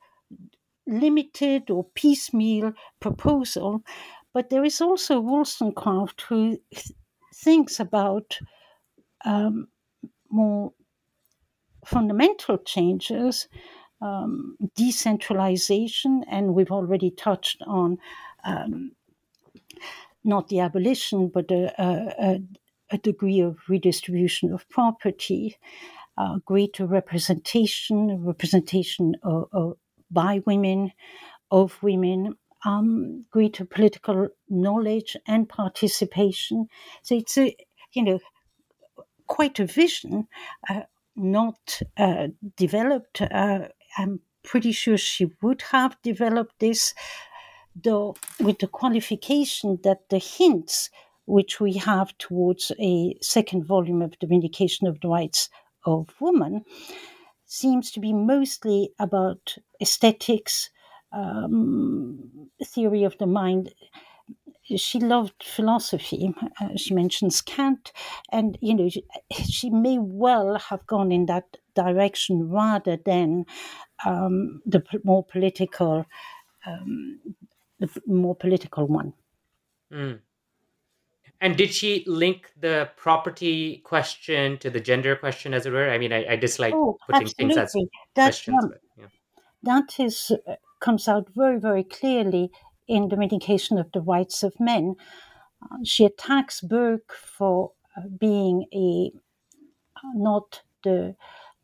[0.88, 3.84] limited or piecemeal proposal,
[4.34, 6.92] but there is also Wollstonecraft who th-
[7.34, 8.38] thinks about
[9.26, 9.68] um,
[10.30, 10.74] more
[11.86, 13.48] fundamental changes,
[14.02, 17.98] um, decentralization, and we've already touched on
[18.44, 18.92] um,
[20.24, 22.42] not the abolition, but a, a,
[22.92, 25.58] a, degree of redistribution of property,
[26.18, 29.78] uh, greater representation, representation of, of,
[30.14, 30.92] by women,
[31.52, 32.36] of women,
[32.66, 36.68] um, greater political knowledge and participation.
[37.02, 37.56] So it's a,
[37.94, 38.20] you know,
[39.28, 40.28] quite a vision,
[40.70, 40.82] uh,
[41.16, 43.22] not uh, developed.
[43.22, 46.94] Uh, I'm pretty sure she would have developed this,
[47.76, 50.90] though, with the qualification that the hints
[51.26, 55.50] which we have towards a second volume of the Vindication of the Rights
[55.86, 56.66] of Woman
[57.54, 60.72] seems to be mostly about aesthetics,
[61.12, 63.72] um, theory of the mind.
[64.76, 66.34] She loved philosophy.
[66.60, 67.92] Uh, she mentions Kant,
[68.32, 69.04] and you know she,
[69.44, 73.46] she, may well have gone in that direction rather than
[74.04, 76.06] um, the more political,
[76.66, 77.20] um,
[77.80, 79.14] the more political one.
[79.92, 80.22] Mm.
[81.44, 85.90] And did she link the property question to the gender question, as it were?
[85.90, 87.56] I mean, I, I dislike oh, putting absolutely.
[87.56, 87.74] things as
[88.16, 88.64] that, questions.
[88.64, 89.06] Um, but, yeah.
[89.64, 92.50] That is uh, comes out very, very clearly
[92.88, 94.96] in the Vindication of the Rights of Men.
[95.62, 99.12] Uh, she attacks Burke for uh, being a
[99.98, 101.18] uh, not the,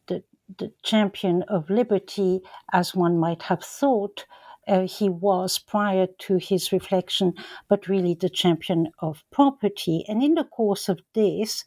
[0.07, 0.25] the
[0.57, 2.41] the champion of liberty
[2.73, 4.25] as one might have thought,
[4.70, 7.34] uh, he was prior to his reflection,
[7.67, 10.05] but really the champion of property.
[10.07, 11.65] And in the course of this,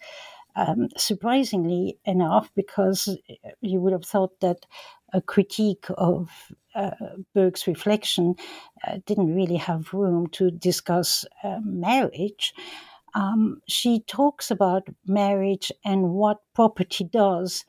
[0.54, 4.66] um, surprisingly enough, because uh, you would have thought that
[5.12, 6.30] a critique of
[6.74, 6.90] uh,
[7.34, 8.34] Burke's reflection
[8.86, 12.54] uh, didn't really have room to discuss uh, marriage.
[13.14, 17.64] Um, she talks about marriage and what property does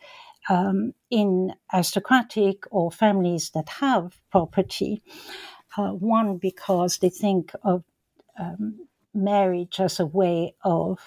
[0.49, 5.01] um, in aristocratic or families that have property.
[5.77, 7.83] Uh, one, because they think of
[8.39, 10.99] um, marriage as a way of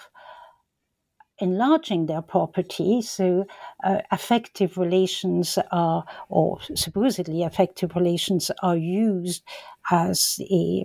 [1.39, 3.03] enlarging their property.
[3.03, 3.47] So,
[3.84, 9.43] uh, affective relations are, or supposedly affective relations, are used
[9.91, 10.84] as a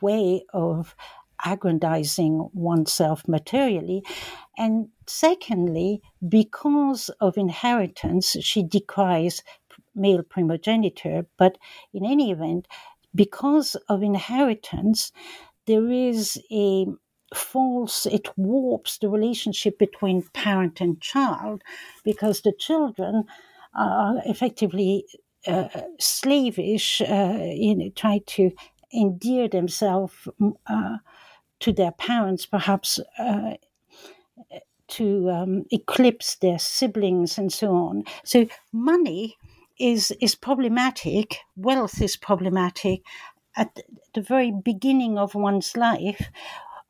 [0.00, 0.94] way of
[1.44, 4.02] aggrandizing oneself materially.
[4.56, 9.42] And secondly, because of inheritance, she decries
[9.94, 11.26] male primogeniture.
[11.38, 11.58] But
[11.92, 12.66] in any event,
[13.14, 15.12] because of inheritance,
[15.66, 16.86] there is a
[17.34, 21.62] false, it warps the relationship between parent and child
[22.04, 23.24] because the children
[23.74, 25.04] are effectively
[25.46, 25.68] uh,
[26.00, 28.50] slavish, uh, you know, try to
[28.92, 30.14] endear themselves
[30.66, 30.96] uh,
[31.60, 33.54] to their parents, perhaps uh,
[34.88, 38.04] to um, eclipse their siblings and so on.
[38.24, 39.36] So money
[39.78, 41.38] is is problematic.
[41.56, 43.02] Wealth is problematic
[43.56, 43.78] at
[44.14, 46.30] the very beginning of one's life.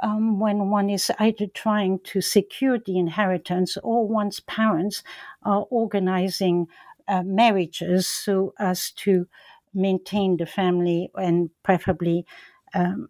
[0.00, 5.02] Um, when one is either trying to secure the inheritance or one's parents
[5.42, 6.68] are organizing
[7.08, 9.26] uh, marriages so as to
[9.74, 12.24] maintain the family and preferably
[12.74, 13.08] um,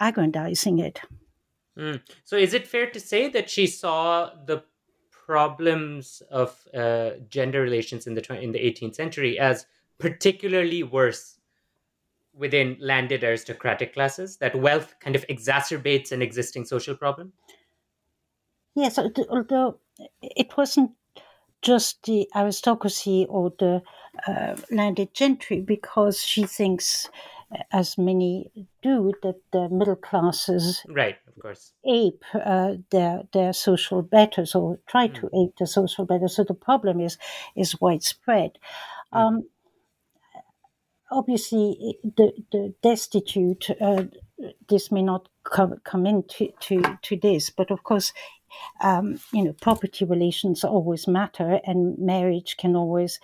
[0.00, 1.00] aggrandizing it.
[1.78, 2.00] Mm.
[2.24, 4.62] So, is it fair to say that she saw the
[5.10, 9.66] problems of uh, gender relations in the in the 18th century as
[9.98, 11.38] particularly worse
[12.32, 14.36] within landed aristocratic classes?
[14.36, 17.32] That wealth kind of exacerbates an existing social problem.
[18.76, 19.78] Yes, although
[20.20, 20.92] it wasn't
[21.62, 23.82] just the aristocracy or the
[24.28, 27.08] uh, landed gentry, because she thinks
[27.72, 28.50] as many
[28.82, 34.78] do, that the middle classes right, of course, ape uh, their their social betters or
[34.86, 35.14] try mm.
[35.14, 36.36] to ape the social betters.
[36.36, 37.18] So the problem is
[37.56, 38.58] is widespread.
[39.12, 39.18] Mm.
[39.18, 39.48] Um,
[41.10, 43.70] obviously, the the destitute.
[43.80, 44.04] Uh,
[44.68, 48.12] this may not come come into to, to this, but of course,
[48.80, 53.20] um, you know, property relations always matter, and marriage can always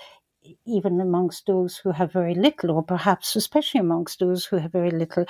[0.64, 4.90] even amongst those who have very little, or perhaps especially amongst those who have very
[4.90, 5.24] little,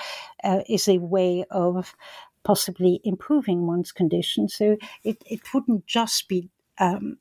[0.45, 1.95] uh, is a way of
[2.43, 4.49] possibly improving one's condition.
[4.49, 6.49] So it, it wouldn't just be
[6.79, 7.19] um,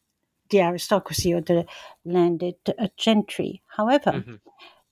[0.50, 1.66] the aristocracy or the
[2.06, 3.62] landed uh, gentry.
[3.68, 4.36] However, mm-hmm.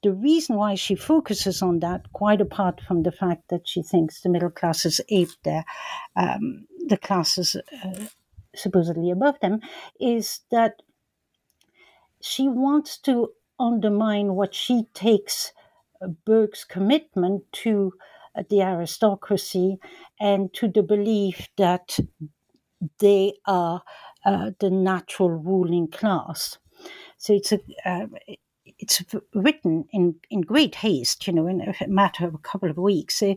[0.04, 4.22] the reason why she focuses on that, quite apart from the fact that she thinks
[4.22, 5.64] the middle classes ape their,
[6.16, 8.06] um, the classes uh,
[8.56, 9.60] supposedly above them,
[10.00, 10.82] is that
[12.28, 15.52] she wants to undermine what she takes
[16.02, 17.94] uh, Burke's commitment to
[18.36, 19.78] uh, the aristocracy
[20.20, 22.00] and to the belief that
[23.00, 23.82] they are
[24.26, 26.58] uh, the natural ruling class.
[27.18, 28.06] So it's a uh,
[28.80, 29.04] it's
[29.34, 33.24] written in, in great haste, you know, in a matter of a couple of weeks.
[33.24, 33.36] Uh,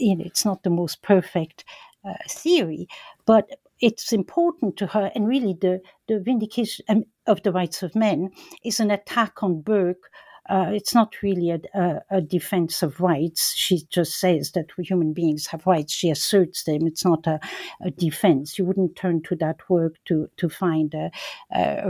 [0.00, 1.64] you know, it's not the most perfect
[2.04, 2.88] uh, theory,
[3.26, 3.48] but
[3.80, 8.30] it's important to her, and really the, the vindication um, of the rights of men
[8.64, 10.10] is an attack on Burke.
[10.48, 13.54] Uh, it's not really a, a, a, defense of rights.
[13.54, 15.92] She just says that human beings have rights.
[15.92, 16.86] She asserts them.
[16.86, 17.38] It's not a,
[17.80, 18.58] a defense.
[18.58, 21.12] You wouldn't turn to that work to, to find a,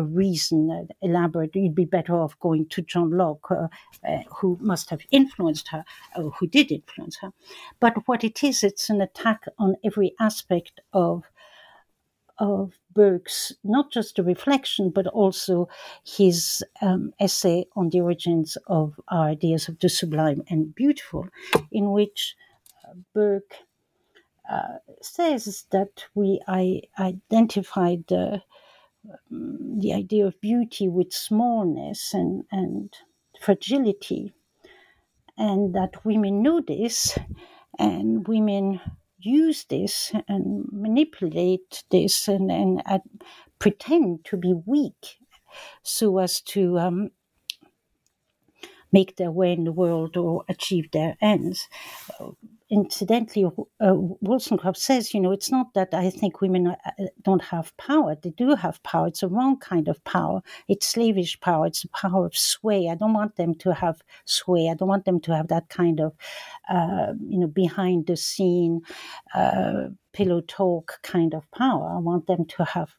[0.03, 1.55] reason elaborate.
[1.55, 3.69] You'd be better off going to John Locke, uh,
[4.07, 5.85] uh, who must have influenced her,
[6.17, 7.33] or who did influence her.
[7.79, 11.25] But what it is, it's an attack on every aspect of
[12.41, 15.69] of Burke's not just a reflection, but also
[16.05, 21.29] his um, essay on the origins of our ideas of the sublime and beautiful,
[21.71, 22.35] in which
[22.85, 23.55] uh, Burke
[24.51, 28.43] uh, says that we I identified the,
[29.31, 32.93] um, the idea of beauty with smallness and, and
[33.41, 34.33] fragility,
[35.39, 37.19] and that women know this,
[37.79, 38.81] and women
[39.21, 42.99] use this and manipulate this and, and uh,
[43.59, 45.19] pretend to be weak
[45.83, 47.11] so as to um,
[48.93, 51.69] make their way in the world or achieve their ends
[52.71, 56.77] incidentally, uh, Wollstonecraft says, you know, it's not that I think women uh,
[57.23, 58.17] don't have power.
[58.23, 59.09] They do have power.
[59.09, 60.41] It's a wrong kind of power.
[60.69, 61.67] It's slavish power.
[61.67, 62.89] It's the power of sway.
[62.89, 64.69] I don't want them to have sway.
[64.71, 66.15] I don't want them to have that kind of,
[66.71, 68.83] uh, you know, behind the scene,
[69.35, 71.93] uh, pillow talk kind of power.
[71.97, 72.91] I want them to have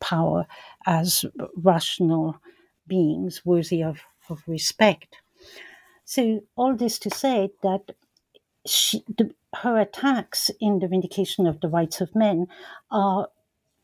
[0.00, 0.46] power
[0.86, 1.24] as
[1.56, 2.40] rational
[2.86, 4.00] beings worthy of,
[4.30, 5.16] of respect.
[6.04, 7.82] So, all this to say that
[8.66, 12.46] she, the, her attacks in the vindication of the rights of men
[12.90, 13.28] are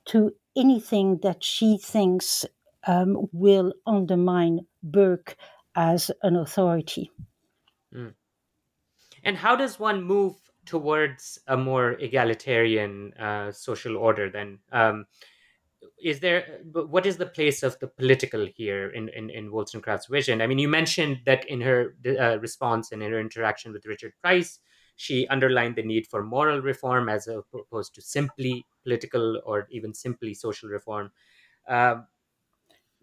[0.06, 2.44] to anything that she thinks
[2.86, 5.36] um, will undermine Burke
[5.74, 7.10] as an authority.
[7.94, 8.14] Mm.
[9.24, 10.34] And how does one move
[10.66, 14.58] towards a more egalitarian uh, social order then?
[14.70, 15.06] Um,
[16.04, 20.42] is there what is the place of the political here in, in, in Wollstonecraft's vision?
[20.42, 24.12] I mean, you mentioned that in her uh, response and in her interaction with Richard
[24.20, 24.58] Price,
[24.96, 30.34] she underlined the need for moral reform as opposed to simply political or even simply
[30.34, 31.10] social reform.
[31.66, 32.06] Um,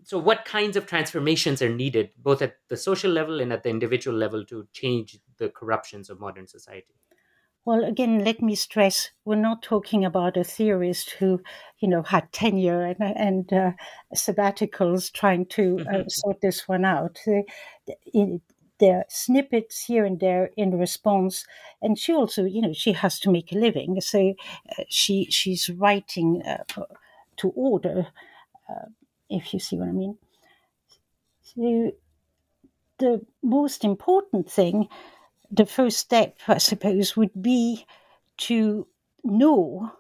[0.04, 3.70] so, what kinds of transformations are needed, both at the social level and at the
[3.70, 6.94] individual level, to change the corruptions of modern society?
[7.64, 11.42] Well, again, let me stress: we're not talking about a theorist who,
[11.80, 13.72] you know, had tenure and, and uh,
[14.16, 16.10] sabbaticals trying to uh, mm-hmm.
[16.10, 17.20] sort this one out.
[18.80, 21.46] There are snippets here and there in response
[21.84, 24.02] and she also you know she has to make a living.
[24.02, 24.34] So
[24.78, 26.64] uh, she she's writing uh,
[27.38, 28.08] to order
[28.70, 28.86] uh,
[29.30, 30.18] if you see what i mean.
[31.44, 31.92] So
[32.98, 34.88] the most important thing
[35.52, 37.86] the first step i suppose would be
[38.38, 38.88] to
[39.24, 39.92] know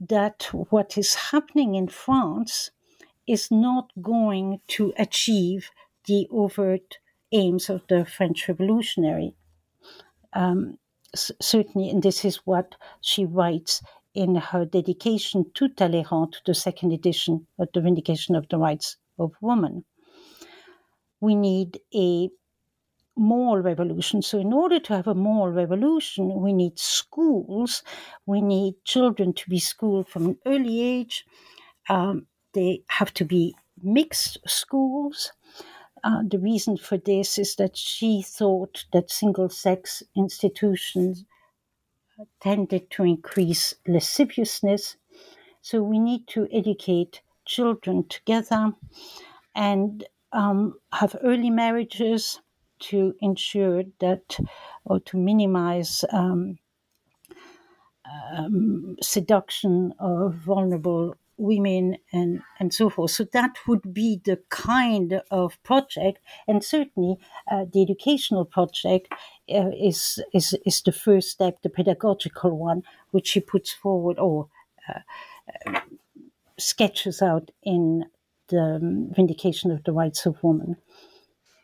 [0.00, 2.70] that what is happening in france
[3.26, 5.70] is not going to achieve
[6.06, 6.98] the overt
[7.32, 9.34] aims of the French Revolutionary.
[10.32, 10.78] Um,
[11.14, 13.82] certainly, and this is what she writes
[14.14, 18.96] in her dedication to Talleyrand, to the second edition of the Vindication of the Rights
[19.18, 19.84] of Woman.
[21.20, 22.30] We need a
[23.20, 24.22] moral revolution.
[24.22, 27.82] So, in order to have a moral revolution, we need schools,
[28.26, 31.24] we need children to be schooled from an early age.
[31.88, 35.32] Um, they have to be mixed schools.
[36.02, 41.24] Uh, the reason for this is that she thought that single sex institutions
[42.40, 44.96] tended to increase lasciviousness.
[45.60, 48.72] So we need to educate children together
[49.54, 52.40] and um, have early marriages
[52.80, 54.38] to ensure that
[54.84, 56.58] or to minimize um,
[58.36, 63.10] um, seduction of vulnerable women and, and so forth.
[63.12, 67.16] So that would be the kind of project, and certainly
[67.50, 69.12] uh, the educational project
[69.52, 74.48] uh, is, is is the first step, the pedagogical one, which she puts forward or
[74.88, 75.00] uh,
[76.58, 78.04] sketches out in
[78.48, 80.76] the um, Vindication of the Rights of Women.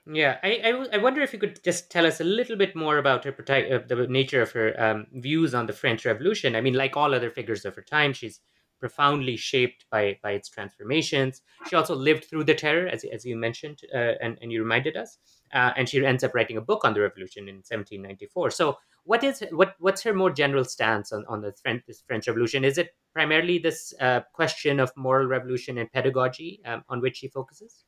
[0.08, 2.98] Yeah, I, I, I, wonder if you could just tell us a little bit more
[2.98, 6.54] about her uh, the nature of her um, views on the French Revolution.
[6.54, 8.40] I mean, like all other figures of her time, she's
[8.78, 11.42] profoundly shaped by by its transformations.
[11.68, 14.96] She also lived through the terror, as, as you mentioned, uh, and, and you reminded
[14.96, 15.18] us.
[15.52, 18.52] Uh, and she ends up writing a book on the revolution in 1794.
[18.52, 22.28] So, what is what what's her more general stance on, on the French, this French
[22.28, 22.64] Revolution?
[22.64, 27.28] Is it primarily this uh, question of moral revolution and pedagogy um, on which she
[27.28, 27.85] focuses?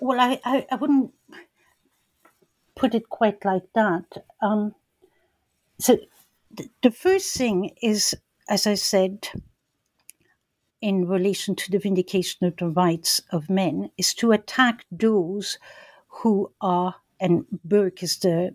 [0.00, 1.12] Well, I, I, I wouldn't
[2.74, 4.24] put it quite like that.
[4.40, 4.74] Um,
[5.78, 5.98] so
[6.56, 8.14] th- the first thing is,
[8.48, 9.28] as I said,
[10.80, 15.58] in relation to the vindication of the rights of men, is to attack those
[16.08, 18.54] who are, and Burke is the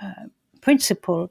[0.00, 0.26] uh,
[0.60, 1.30] principal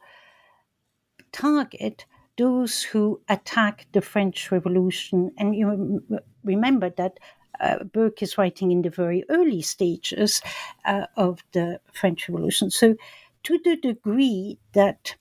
[1.32, 2.05] target,
[2.38, 5.32] those who attack the French Revolution.
[5.38, 6.01] And you
[6.43, 7.19] remember that
[7.59, 10.41] uh, Burke is writing in the very early stages
[10.85, 12.69] uh, of the French Revolution.
[12.69, 12.95] So,
[13.43, 15.15] to the degree that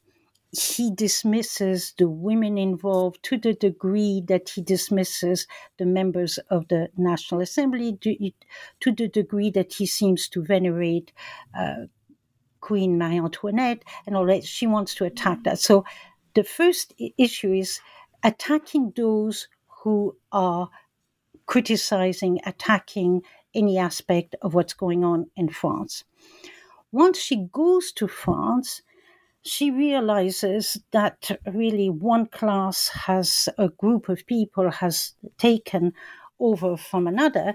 [0.52, 5.46] he dismisses the women involved, to the degree that he dismisses
[5.78, 11.10] the members of the National Assembly, to, the degree that he seems to venerate
[11.58, 11.86] uh,
[12.60, 15.58] Queen Marie Antoinette and all that, she wants to attack that.
[15.58, 15.84] So,
[16.34, 17.80] the first issue is
[18.22, 19.48] attacking those
[19.82, 20.70] who are
[21.52, 23.20] criticizing, attacking
[23.54, 26.02] any aspect of what's going on in France.
[26.90, 28.80] Once she goes to France,
[29.42, 35.92] she realizes that really one class has a group of people has taken
[36.40, 37.54] over from another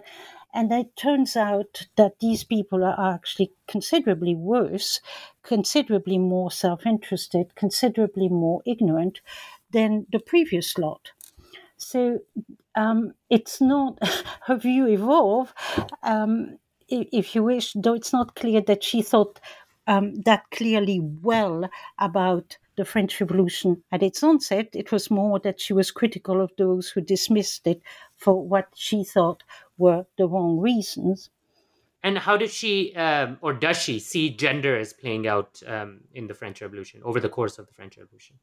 [0.53, 5.01] and it turns out that these people are actually considerably worse
[5.43, 9.21] considerably more self-interested considerably more ignorant
[9.71, 11.11] than the previous lot
[11.77, 12.19] so
[12.75, 13.97] um, it's not
[14.45, 15.53] her view evolve,
[16.03, 16.57] um,
[16.89, 19.39] if you wish, though it's not clear that she thought
[19.87, 21.69] um, that clearly well
[21.99, 24.69] about the French Revolution at its onset.
[24.73, 27.81] It was more that she was critical of those who dismissed it
[28.15, 29.43] for what she thought
[29.77, 31.29] were the wrong reasons.
[32.03, 36.27] And how did she, um, or does she, see gender as playing out um, in
[36.27, 38.35] the French Revolution over the course of the French Revolution?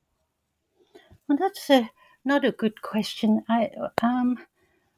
[1.28, 1.91] Well, that's a
[2.25, 3.45] not a good question.
[3.49, 3.70] I
[4.03, 4.39] um,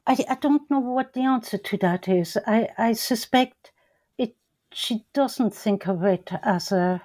[0.07, 2.37] I, I don't know what the answer to that is.
[2.47, 3.71] I, I suspect
[4.17, 4.35] it.
[4.71, 7.01] She doesn't think of it as a.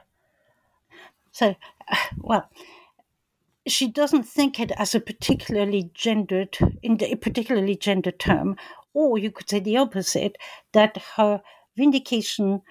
[1.33, 1.57] So,
[2.19, 2.49] well,
[3.67, 8.57] she doesn't think it as a particularly gendered, in the, a particularly gendered term,
[8.95, 10.39] or you could say the opposite.
[10.71, 11.43] That her
[11.77, 12.63] vindication,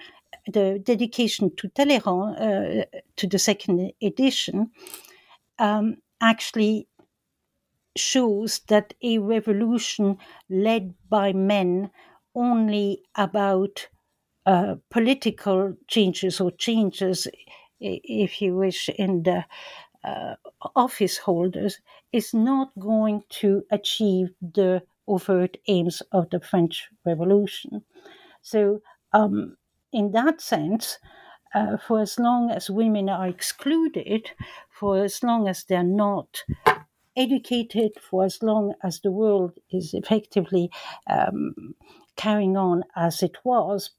[0.50, 4.70] the dedication to Talleyrand, uh, to the second edition,
[5.58, 6.88] um, actually
[7.96, 10.18] shows that a revolution
[10.48, 11.90] led by men
[12.34, 13.88] only about
[14.46, 17.28] uh, political changes or changes,
[17.80, 19.44] if you wish, in the
[20.04, 20.34] uh,
[20.74, 21.78] office holders
[22.12, 27.84] is not going to achieve the overt aims of the French Revolution.
[28.42, 28.82] So,
[29.12, 29.56] um,
[29.92, 30.98] in that sense,
[31.54, 34.30] uh, for as long as women are excluded,
[34.70, 36.42] for as long as they're not
[37.16, 40.70] educated for as long as the world is effectively
[41.08, 41.74] um,
[42.16, 43.90] carrying on as it was.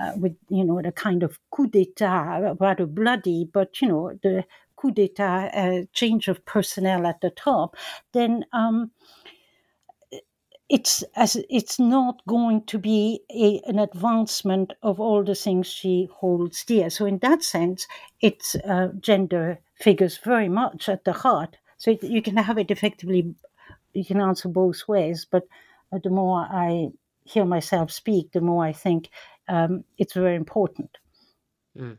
[0.00, 4.42] Uh, with you know the kind of coup d'état, rather bloody, but you know the
[4.74, 7.76] coup d'état, uh, change of personnel at the top,
[8.14, 8.90] then um,
[10.70, 16.08] it's as it's not going to be a, an advancement of all the things she
[16.12, 16.88] holds dear.
[16.88, 17.86] So in that sense,
[18.22, 21.56] it's uh, gender figures very much at the heart.
[21.80, 23.34] So you can have it effectively,
[23.94, 25.26] you can answer both ways.
[25.28, 25.44] But
[25.90, 26.90] uh, the more I
[27.24, 29.08] hear myself speak, the more I think
[29.48, 30.98] um, it's very important.
[31.74, 31.96] Mm.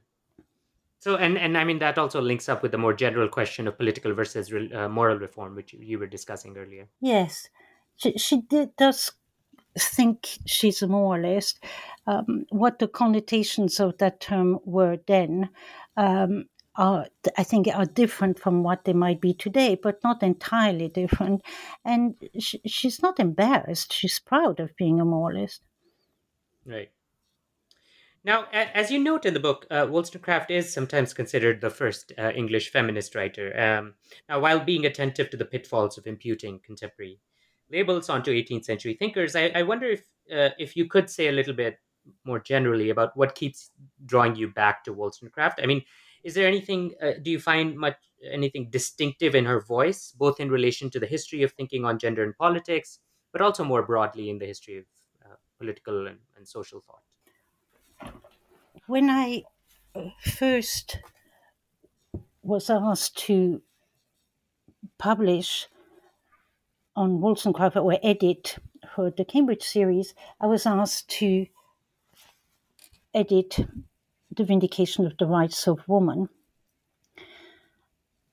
[0.99, 3.75] So, and and I mean that also links up with the more general question of
[3.75, 6.87] political versus uh, moral reform, which you were discussing earlier.
[7.01, 7.49] Yes,
[7.95, 9.11] she, she did, does
[9.79, 11.63] think she's a moralist.
[12.05, 15.49] Um, what the connotations of that term were then
[15.97, 17.07] um, are,
[17.37, 21.41] I think, are different from what they might be today, but not entirely different.
[21.85, 25.61] And she, she's not embarrassed; she's proud of being a moralist.
[26.65, 26.91] Right.
[28.23, 32.31] Now, as you note in the book, uh, Wollstonecraft is sometimes considered the first uh,
[32.35, 33.59] English feminist writer.
[33.59, 33.95] Um,
[34.29, 37.19] now, while being attentive to the pitfalls of imputing contemporary
[37.71, 39.35] labels onto 18th century thinkers.
[39.35, 40.03] I, I wonder if
[40.33, 41.77] uh, if you could say a little bit
[42.25, 43.71] more generally about what keeps
[44.05, 45.59] drawing you back to Wollstonecraft.
[45.61, 45.83] I mean,
[46.23, 46.93] is there anything?
[47.01, 51.07] Uh, do you find much anything distinctive in her voice, both in relation to the
[51.07, 52.99] history of thinking on gender and politics,
[53.31, 54.85] but also more broadly in the history of
[55.25, 57.03] uh, political and, and social thought?
[58.87, 59.43] When I
[60.23, 60.99] first
[62.43, 63.61] was asked to
[64.97, 65.67] publish
[66.95, 68.57] on Wollstonecraft or edit
[68.95, 71.47] for the Cambridge series, I was asked to
[73.13, 73.59] edit
[74.35, 76.29] the Vindication of the Rights of Woman.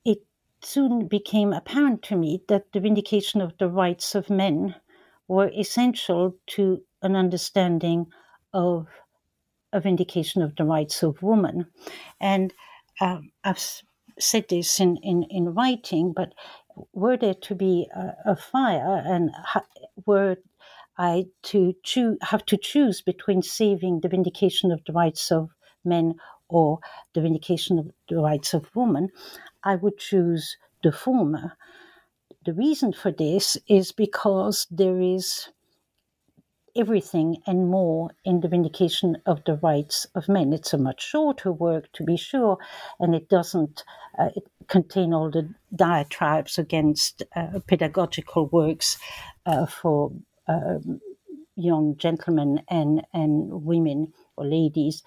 [0.05, 0.19] It
[0.63, 4.77] soon became apparent to me that the vindication of the rights of men
[5.27, 8.07] were essential to an understanding
[8.53, 8.87] of
[9.73, 11.67] a vindication of the rights of woman.
[12.21, 12.55] And
[13.01, 13.63] um, I've
[14.19, 16.33] said this in, in, in writing, but
[16.93, 19.67] were there to be a, a fire and ha-
[20.07, 20.37] were
[21.01, 21.75] I to
[22.23, 25.51] have to choose between saving the vindication of the rights of
[25.85, 26.15] men
[26.49, 26.79] or
[27.15, 29.11] the vindication of the rights of women,
[29.65, 31.57] I would choose the former.
[32.45, 35.49] The reason for this is because there is
[36.77, 40.53] everything and more in the vindication of the rights of men.
[40.53, 42.59] It's a much shorter work, to be sure,
[43.01, 43.85] and it doesn't
[44.19, 48.99] uh, it contain all the diatribes against uh, pedagogical works
[49.47, 50.13] uh, for
[50.47, 51.01] um,
[51.57, 55.03] young gentlemen and, and women or ladies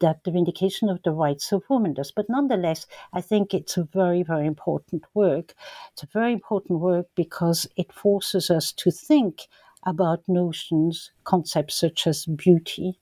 [0.00, 2.10] that the vindication of the rights of women does.
[2.10, 5.54] But nonetheless, I think it's a very, very important work.
[5.92, 9.48] It's a very important work because it forces us to think
[9.84, 12.98] about notions, concepts such as beauty,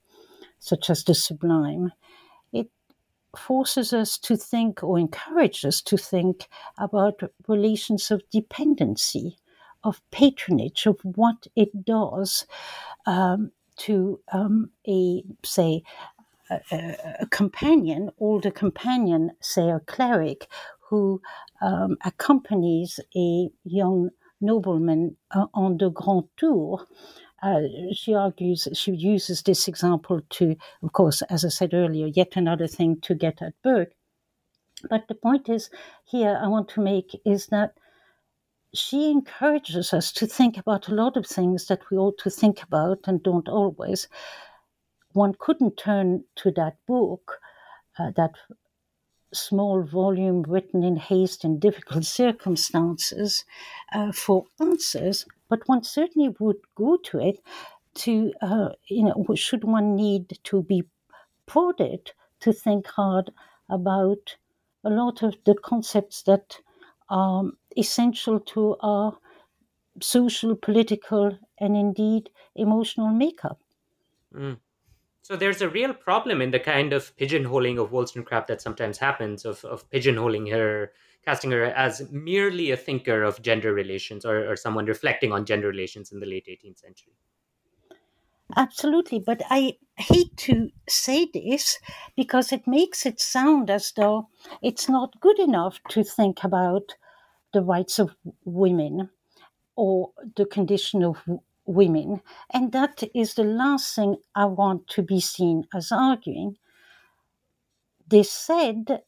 [0.59, 1.93] such as the sublime.
[2.53, 2.71] It
[3.37, 9.37] forces us to think or encourages us to think about relations of dependency,
[9.85, 12.47] of patronage, of what it does
[13.07, 13.53] um,
[13.87, 15.83] to um, a, say,
[16.51, 20.49] a, a, companion, older companion, say a cleric,
[20.89, 21.21] who
[21.63, 24.11] um, accompanies a young
[24.41, 26.87] nobleman uh, on the Grand Tour.
[27.43, 27.61] Uh,
[27.93, 32.67] she argues, she uses this example to, of course, as I said earlier, yet another
[32.67, 33.93] thing to get at Burke.
[34.89, 35.71] But the point is
[36.05, 37.75] here I want to make is that
[38.73, 42.63] she encourages us to think about a lot of things that we ought to think
[42.63, 44.09] about and don't always.
[45.13, 47.41] One couldn't turn to that book,
[47.99, 48.35] uh, that
[49.33, 53.45] small volume written in haste in difficult circumstances
[53.93, 57.41] uh, for answers, but one certainly would go to it
[57.95, 60.85] to, uh, you know, should one need to be
[61.47, 63.31] prodded to think hard
[63.69, 64.37] about
[64.85, 66.59] a lot of the concepts that
[67.09, 67.45] are
[67.77, 69.19] essential to our
[70.01, 73.61] social, political, and indeed emotional makeup.
[74.35, 74.59] Mm.
[75.23, 79.45] So there's a real problem in the kind of pigeonholing of Wollstonecraft that sometimes happens
[79.45, 80.93] of, of pigeonholing her,
[81.25, 85.69] casting her as merely a thinker of gender relations or, or someone reflecting on gender
[85.69, 87.13] relations in the late 18th century.
[88.57, 91.79] Absolutely, but I hate to say this
[92.17, 94.29] because it makes it sound as though
[94.63, 96.95] it's not good enough to think about
[97.53, 99.11] the rights of women
[99.77, 101.19] or the condition of
[101.67, 102.21] women.
[102.53, 106.57] And that is the last thing I want to be seen as arguing.
[108.07, 109.03] They said,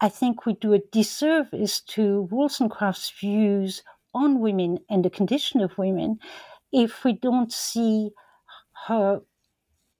[0.00, 5.78] I think we do a disservice to Wollstonecraft's views on women and the condition of
[5.78, 6.18] women
[6.72, 8.10] if we don't see
[8.86, 9.20] her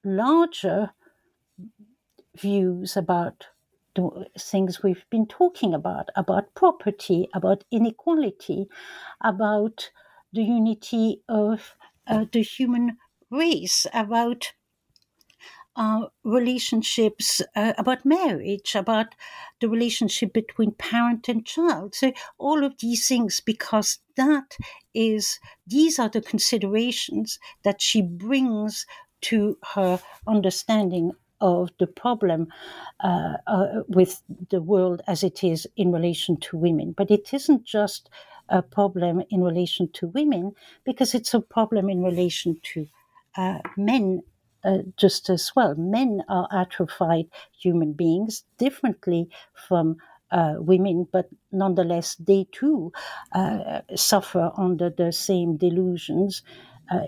[0.04, 0.90] larger
[2.36, 3.46] views about
[3.96, 8.68] the things we've been talking about about property, about inequality,
[9.22, 9.90] about
[10.32, 11.74] the unity of
[12.06, 12.98] uh, the human
[13.30, 14.52] race, about
[15.76, 19.14] uh, relationships, uh, about marriage, about
[19.60, 21.94] the relationship between parent and child.
[21.94, 24.56] So, all of these things, because that
[24.94, 28.86] is, these are the considerations that she brings
[29.22, 32.48] to her understanding of the problem
[33.00, 36.92] uh, uh, with the world as it is in relation to women.
[36.96, 38.10] But it isn't just
[38.48, 40.52] a problem in relation to women,
[40.84, 42.86] because it's a problem in relation to
[43.36, 44.22] uh, men
[44.64, 45.74] uh, just as well.
[45.74, 47.28] Men are atrophied
[47.58, 49.28] human beings differently
[49.68, 49.96] from
[50.30, 52.92] uh, women, but nonetheless, they too
[53.32, 56.42] uh, suffer under the same delusions
[56.90, 57.02] uh,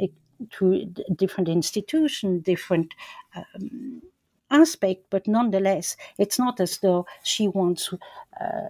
[0.53, 2.95] through different institutions, different.
[3.35, 4.03] Um,
[4.51, 7.93] aspect, but nonetheless, it's not as though she wants
[8.41, 8.69] uh,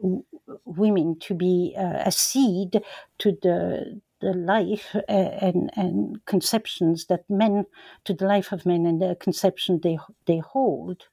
[0.00, 0.24] w-
[0.64, 2.82] women to be uh, a seed
[3.18, 7.66] to the the life uh, and and conceptions that men
[8.04, 11.04] to the life of men and the conception they they hold.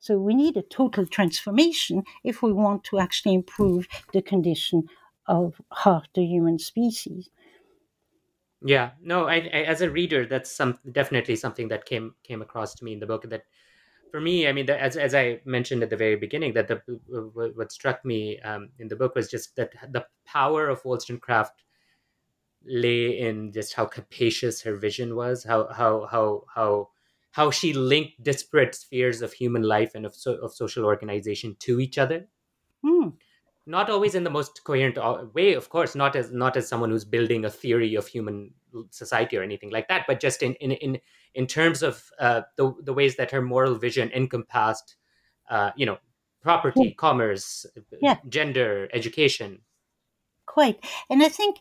[0.00, 4.84] So we need a total transformation if we want to actually improve the condition
[5.26, 7.30] of half the human species.
[8.62, 12.74] Yeah, no, I, I, as a reader, that's some definitely something that came came across
[12.74, 13.28] to me in the book.
[13.30, 13.44] That
[14.10, 16.82] for me, I mean, the, as as I mentioned at the very beginning, that the
[17.54, 21.64] what struck me um, in the book was just that the power of Wollstonecraft
[22.64, 26.88] lay in just how capacious her vision was, how how how how
[27.32, 31.80] how she linked disparate spheres of human life and of so, of social organization to
[31.80, 32.28] each other.
[32.84, 33.10] Hmm
[33.66, 36.90] not always in the most coherent uh, way of course not as not as someone
[36.90, 38.52] who's building a theory of human
[38.90, 40.98] society or anything like that but just in in in,
[41.34, 44.96] in terms of uh, the the ways that her moral vision encompassed
[45.50, 45.98] uh, you know
[46.42, 46.94] property yeah.
[46.96, 47.66] commerce
[48.00, 48.16] yeah.
[48.28, 49.60] gender education
[50.46, 51.58] quite and i think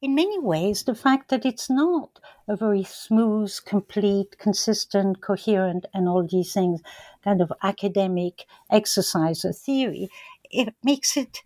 [0.00, 6.08] in many ways the fact that it's not a very smooth complete consistent coherent and
[6.08, 6.80] all these things
[7.24, 10.08] kind of academic exercise or theory
[10.50, 11.42] it makes it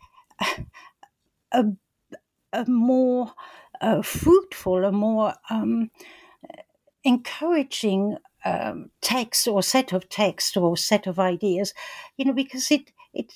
[1.53, 1.65] a,
[2.53, 3.35] a more
[3.81, 5.91] uh, fruitful, a more um,
[7.05, 11.73] encouraging um, text or set of text or set of ideas,
[12.17, 13.35] you know, because it it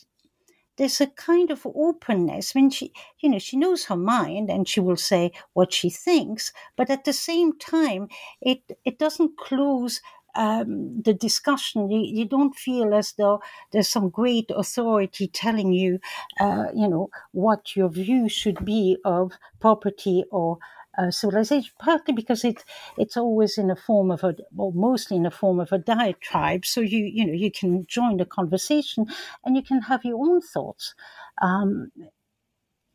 [0.78, 2.52] there's a kind of openness.
[2.54, 5.90] I mean, she, you know, she knows her mind and she will say what she
[5.90, 8.08] thinks, but at the same time,
[8.42, 10.00] it it doesn't close
[10.36, 13.40] um, the discussion, you, you don't feel as though
[13.72, 15.98] there's some great authority telling you,
[16.38, 20.58] uh, you know, what your view should be of property or
[20.98, 22.64] uh, civilization, partly because it
[22.96, 26.64] it's always in a form of a, or mostly in a form of a diatribe.
[26.64, 29.06] So you you know you can join the conversation
[29.44, 30.94] and you can have your own thoughts.
[31.42, 31.92] Um,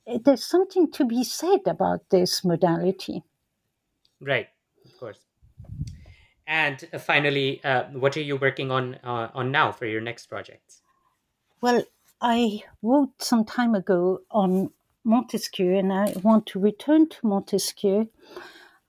[0.08, 3.24] there's something to be said about this modality.
[4.20, 4.48] Right.
[6.52, 10.82] And finally, uh, what are you working on uh, on now for your next projects?
[11.62, 11.86] Well,
[12.20, 14.70] I wrote some time ago on
[15.06, 18.10] Montesquieu, and I want to return to Montesquieu.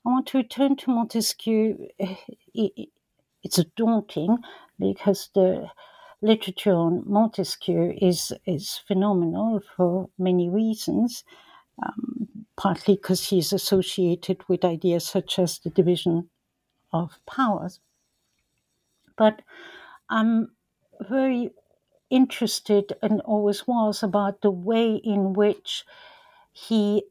[0.05, 1.87] I want to return to Montesquieu.
[2.53, 4.39] It's daunting
[4.81, 5.71] because the
[6.21, 11.23] literature on Montesquieu is is phenomenal for many reasons.
[11.81, 16.29] Um, partly because he's associated with ideas such as the division
[16.93, 17.81] of powers.
[19.17, 19.43] But
[20.11, 20.53] I'm
[21.01, 21.53] very
[22.11, 25.85] interested and always was about the way in which
[26.53, 27.05] he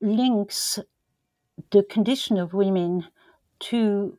[0.00, 0.78] links
[1.70, 3.06] the condition of women
[3.60, 4.18] to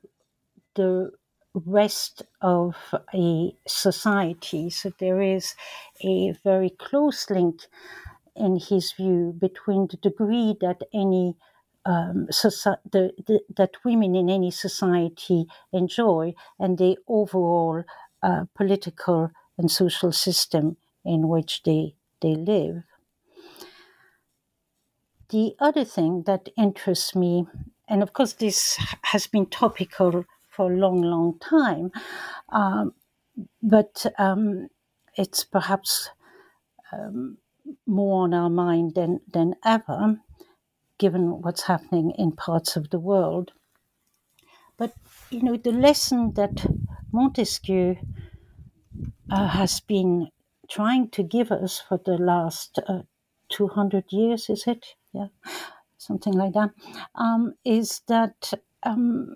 [0.76, 1.12] the
[1.54, 2.76] rest of
[3.14, 4.70] a society.
[4.70, 5.56] So there is
[6.04, 7.62] a very close link
[8.36, 11.38] in his view between the degree that any
[11.86, 17.84] um, the, the, that women in any society enjoy and the overall
[18.24, 22.84] uh, political and social system in which they, they live.
[25.30, 27.48] The other thing that interests me,
[27.88, 31.92] and of course, this has been topical for a long, long time,
[32.50, 32.94] um,
[33.64, 34.68] but um,
[35.16, 36.10] it's perhaps
[36.92, 37.38] um,
[37.88, 40.20] more on our mind than, than ever
[41.02, 43.52] given what's happening in parts of the world.
[44.78, 44.94] But,
[45.30, 46.66] you know, the lesson that
[47.12, 47.96] Montesquieu
[49.32, 50.30] uh, has been
[50.70, 53.02] trying to give us for the last uh,
[53.50, 54.96] 200 years, is it?
[55.14, 55.28] Yeah,
[55.98, 56.72] something like that.
[57.16, 59.36] Um, is that um,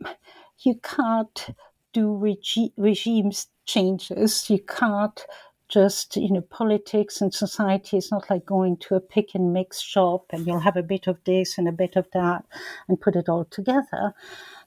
[0.60, 1.50] you can't
[1.94, 5.26] do regi- regimes changes, you can't
[5.68, 9.82] just you know politics and society is not like going to a pick and mix
[9.82, 12.46] shop and you'll have a bit of this and a bit of that
[12.88, 14.14] and put it all together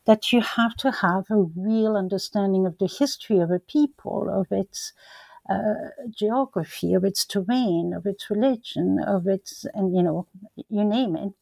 [0.07, 4.47] that you have to have a real understanding of the history of a people of
[4.51, 4.93] its
[5.49, 5.75] uh,
[6.11, 10.27] geography of its terrain of its religion of its and you know
[10.69, 11.33] you name it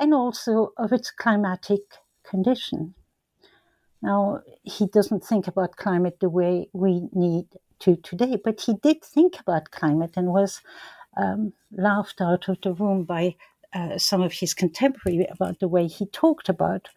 [0.00, 1.82] and also of its climatic
[2.24, 2.94] condition.
[4.02, 7.46] Now he doesn't think about climate the way we need
[7.80, 8.36] to today.
[8.42, 10.60] But he did think about climate and was
[11.16, 13.36] um, laughed out of the room by
[13.74, 16.88] uh, some of his contemporaries about the way he talked about,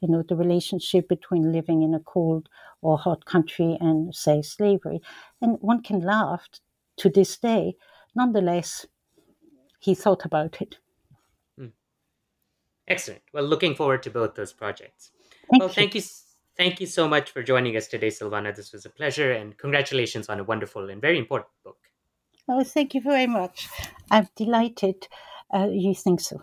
[0.00, 2.48] you know, the relationship between living in a cold
[2.80, 5.00] or hot country and, say, slavery.
[5.40, 6.48] And one can laugh
[6.98, 7.74] to this day.
[8.14, 8.86] Nonetheless,
[9.78, 10.78] he thought about it.
[11.58, 11.68] Hmm.
[12.88, 13.22] Excellent.
[13.32, 15.10] Well, looking forward to both those projects.
[15.50, 15.74] Thank well, you.
[15.74, 16.02] thank you
[16.56, 18.54] Thank you so much for joining us today, Sylvana.
[18.54, 21.78] This was a pleasure, and congratulations on a wonderful and very important book.
[22.48, 23.68] Oh, thank you very much.
[24.10, 25.08] I'm delighted
[25.54, 26.42] uh, you think so.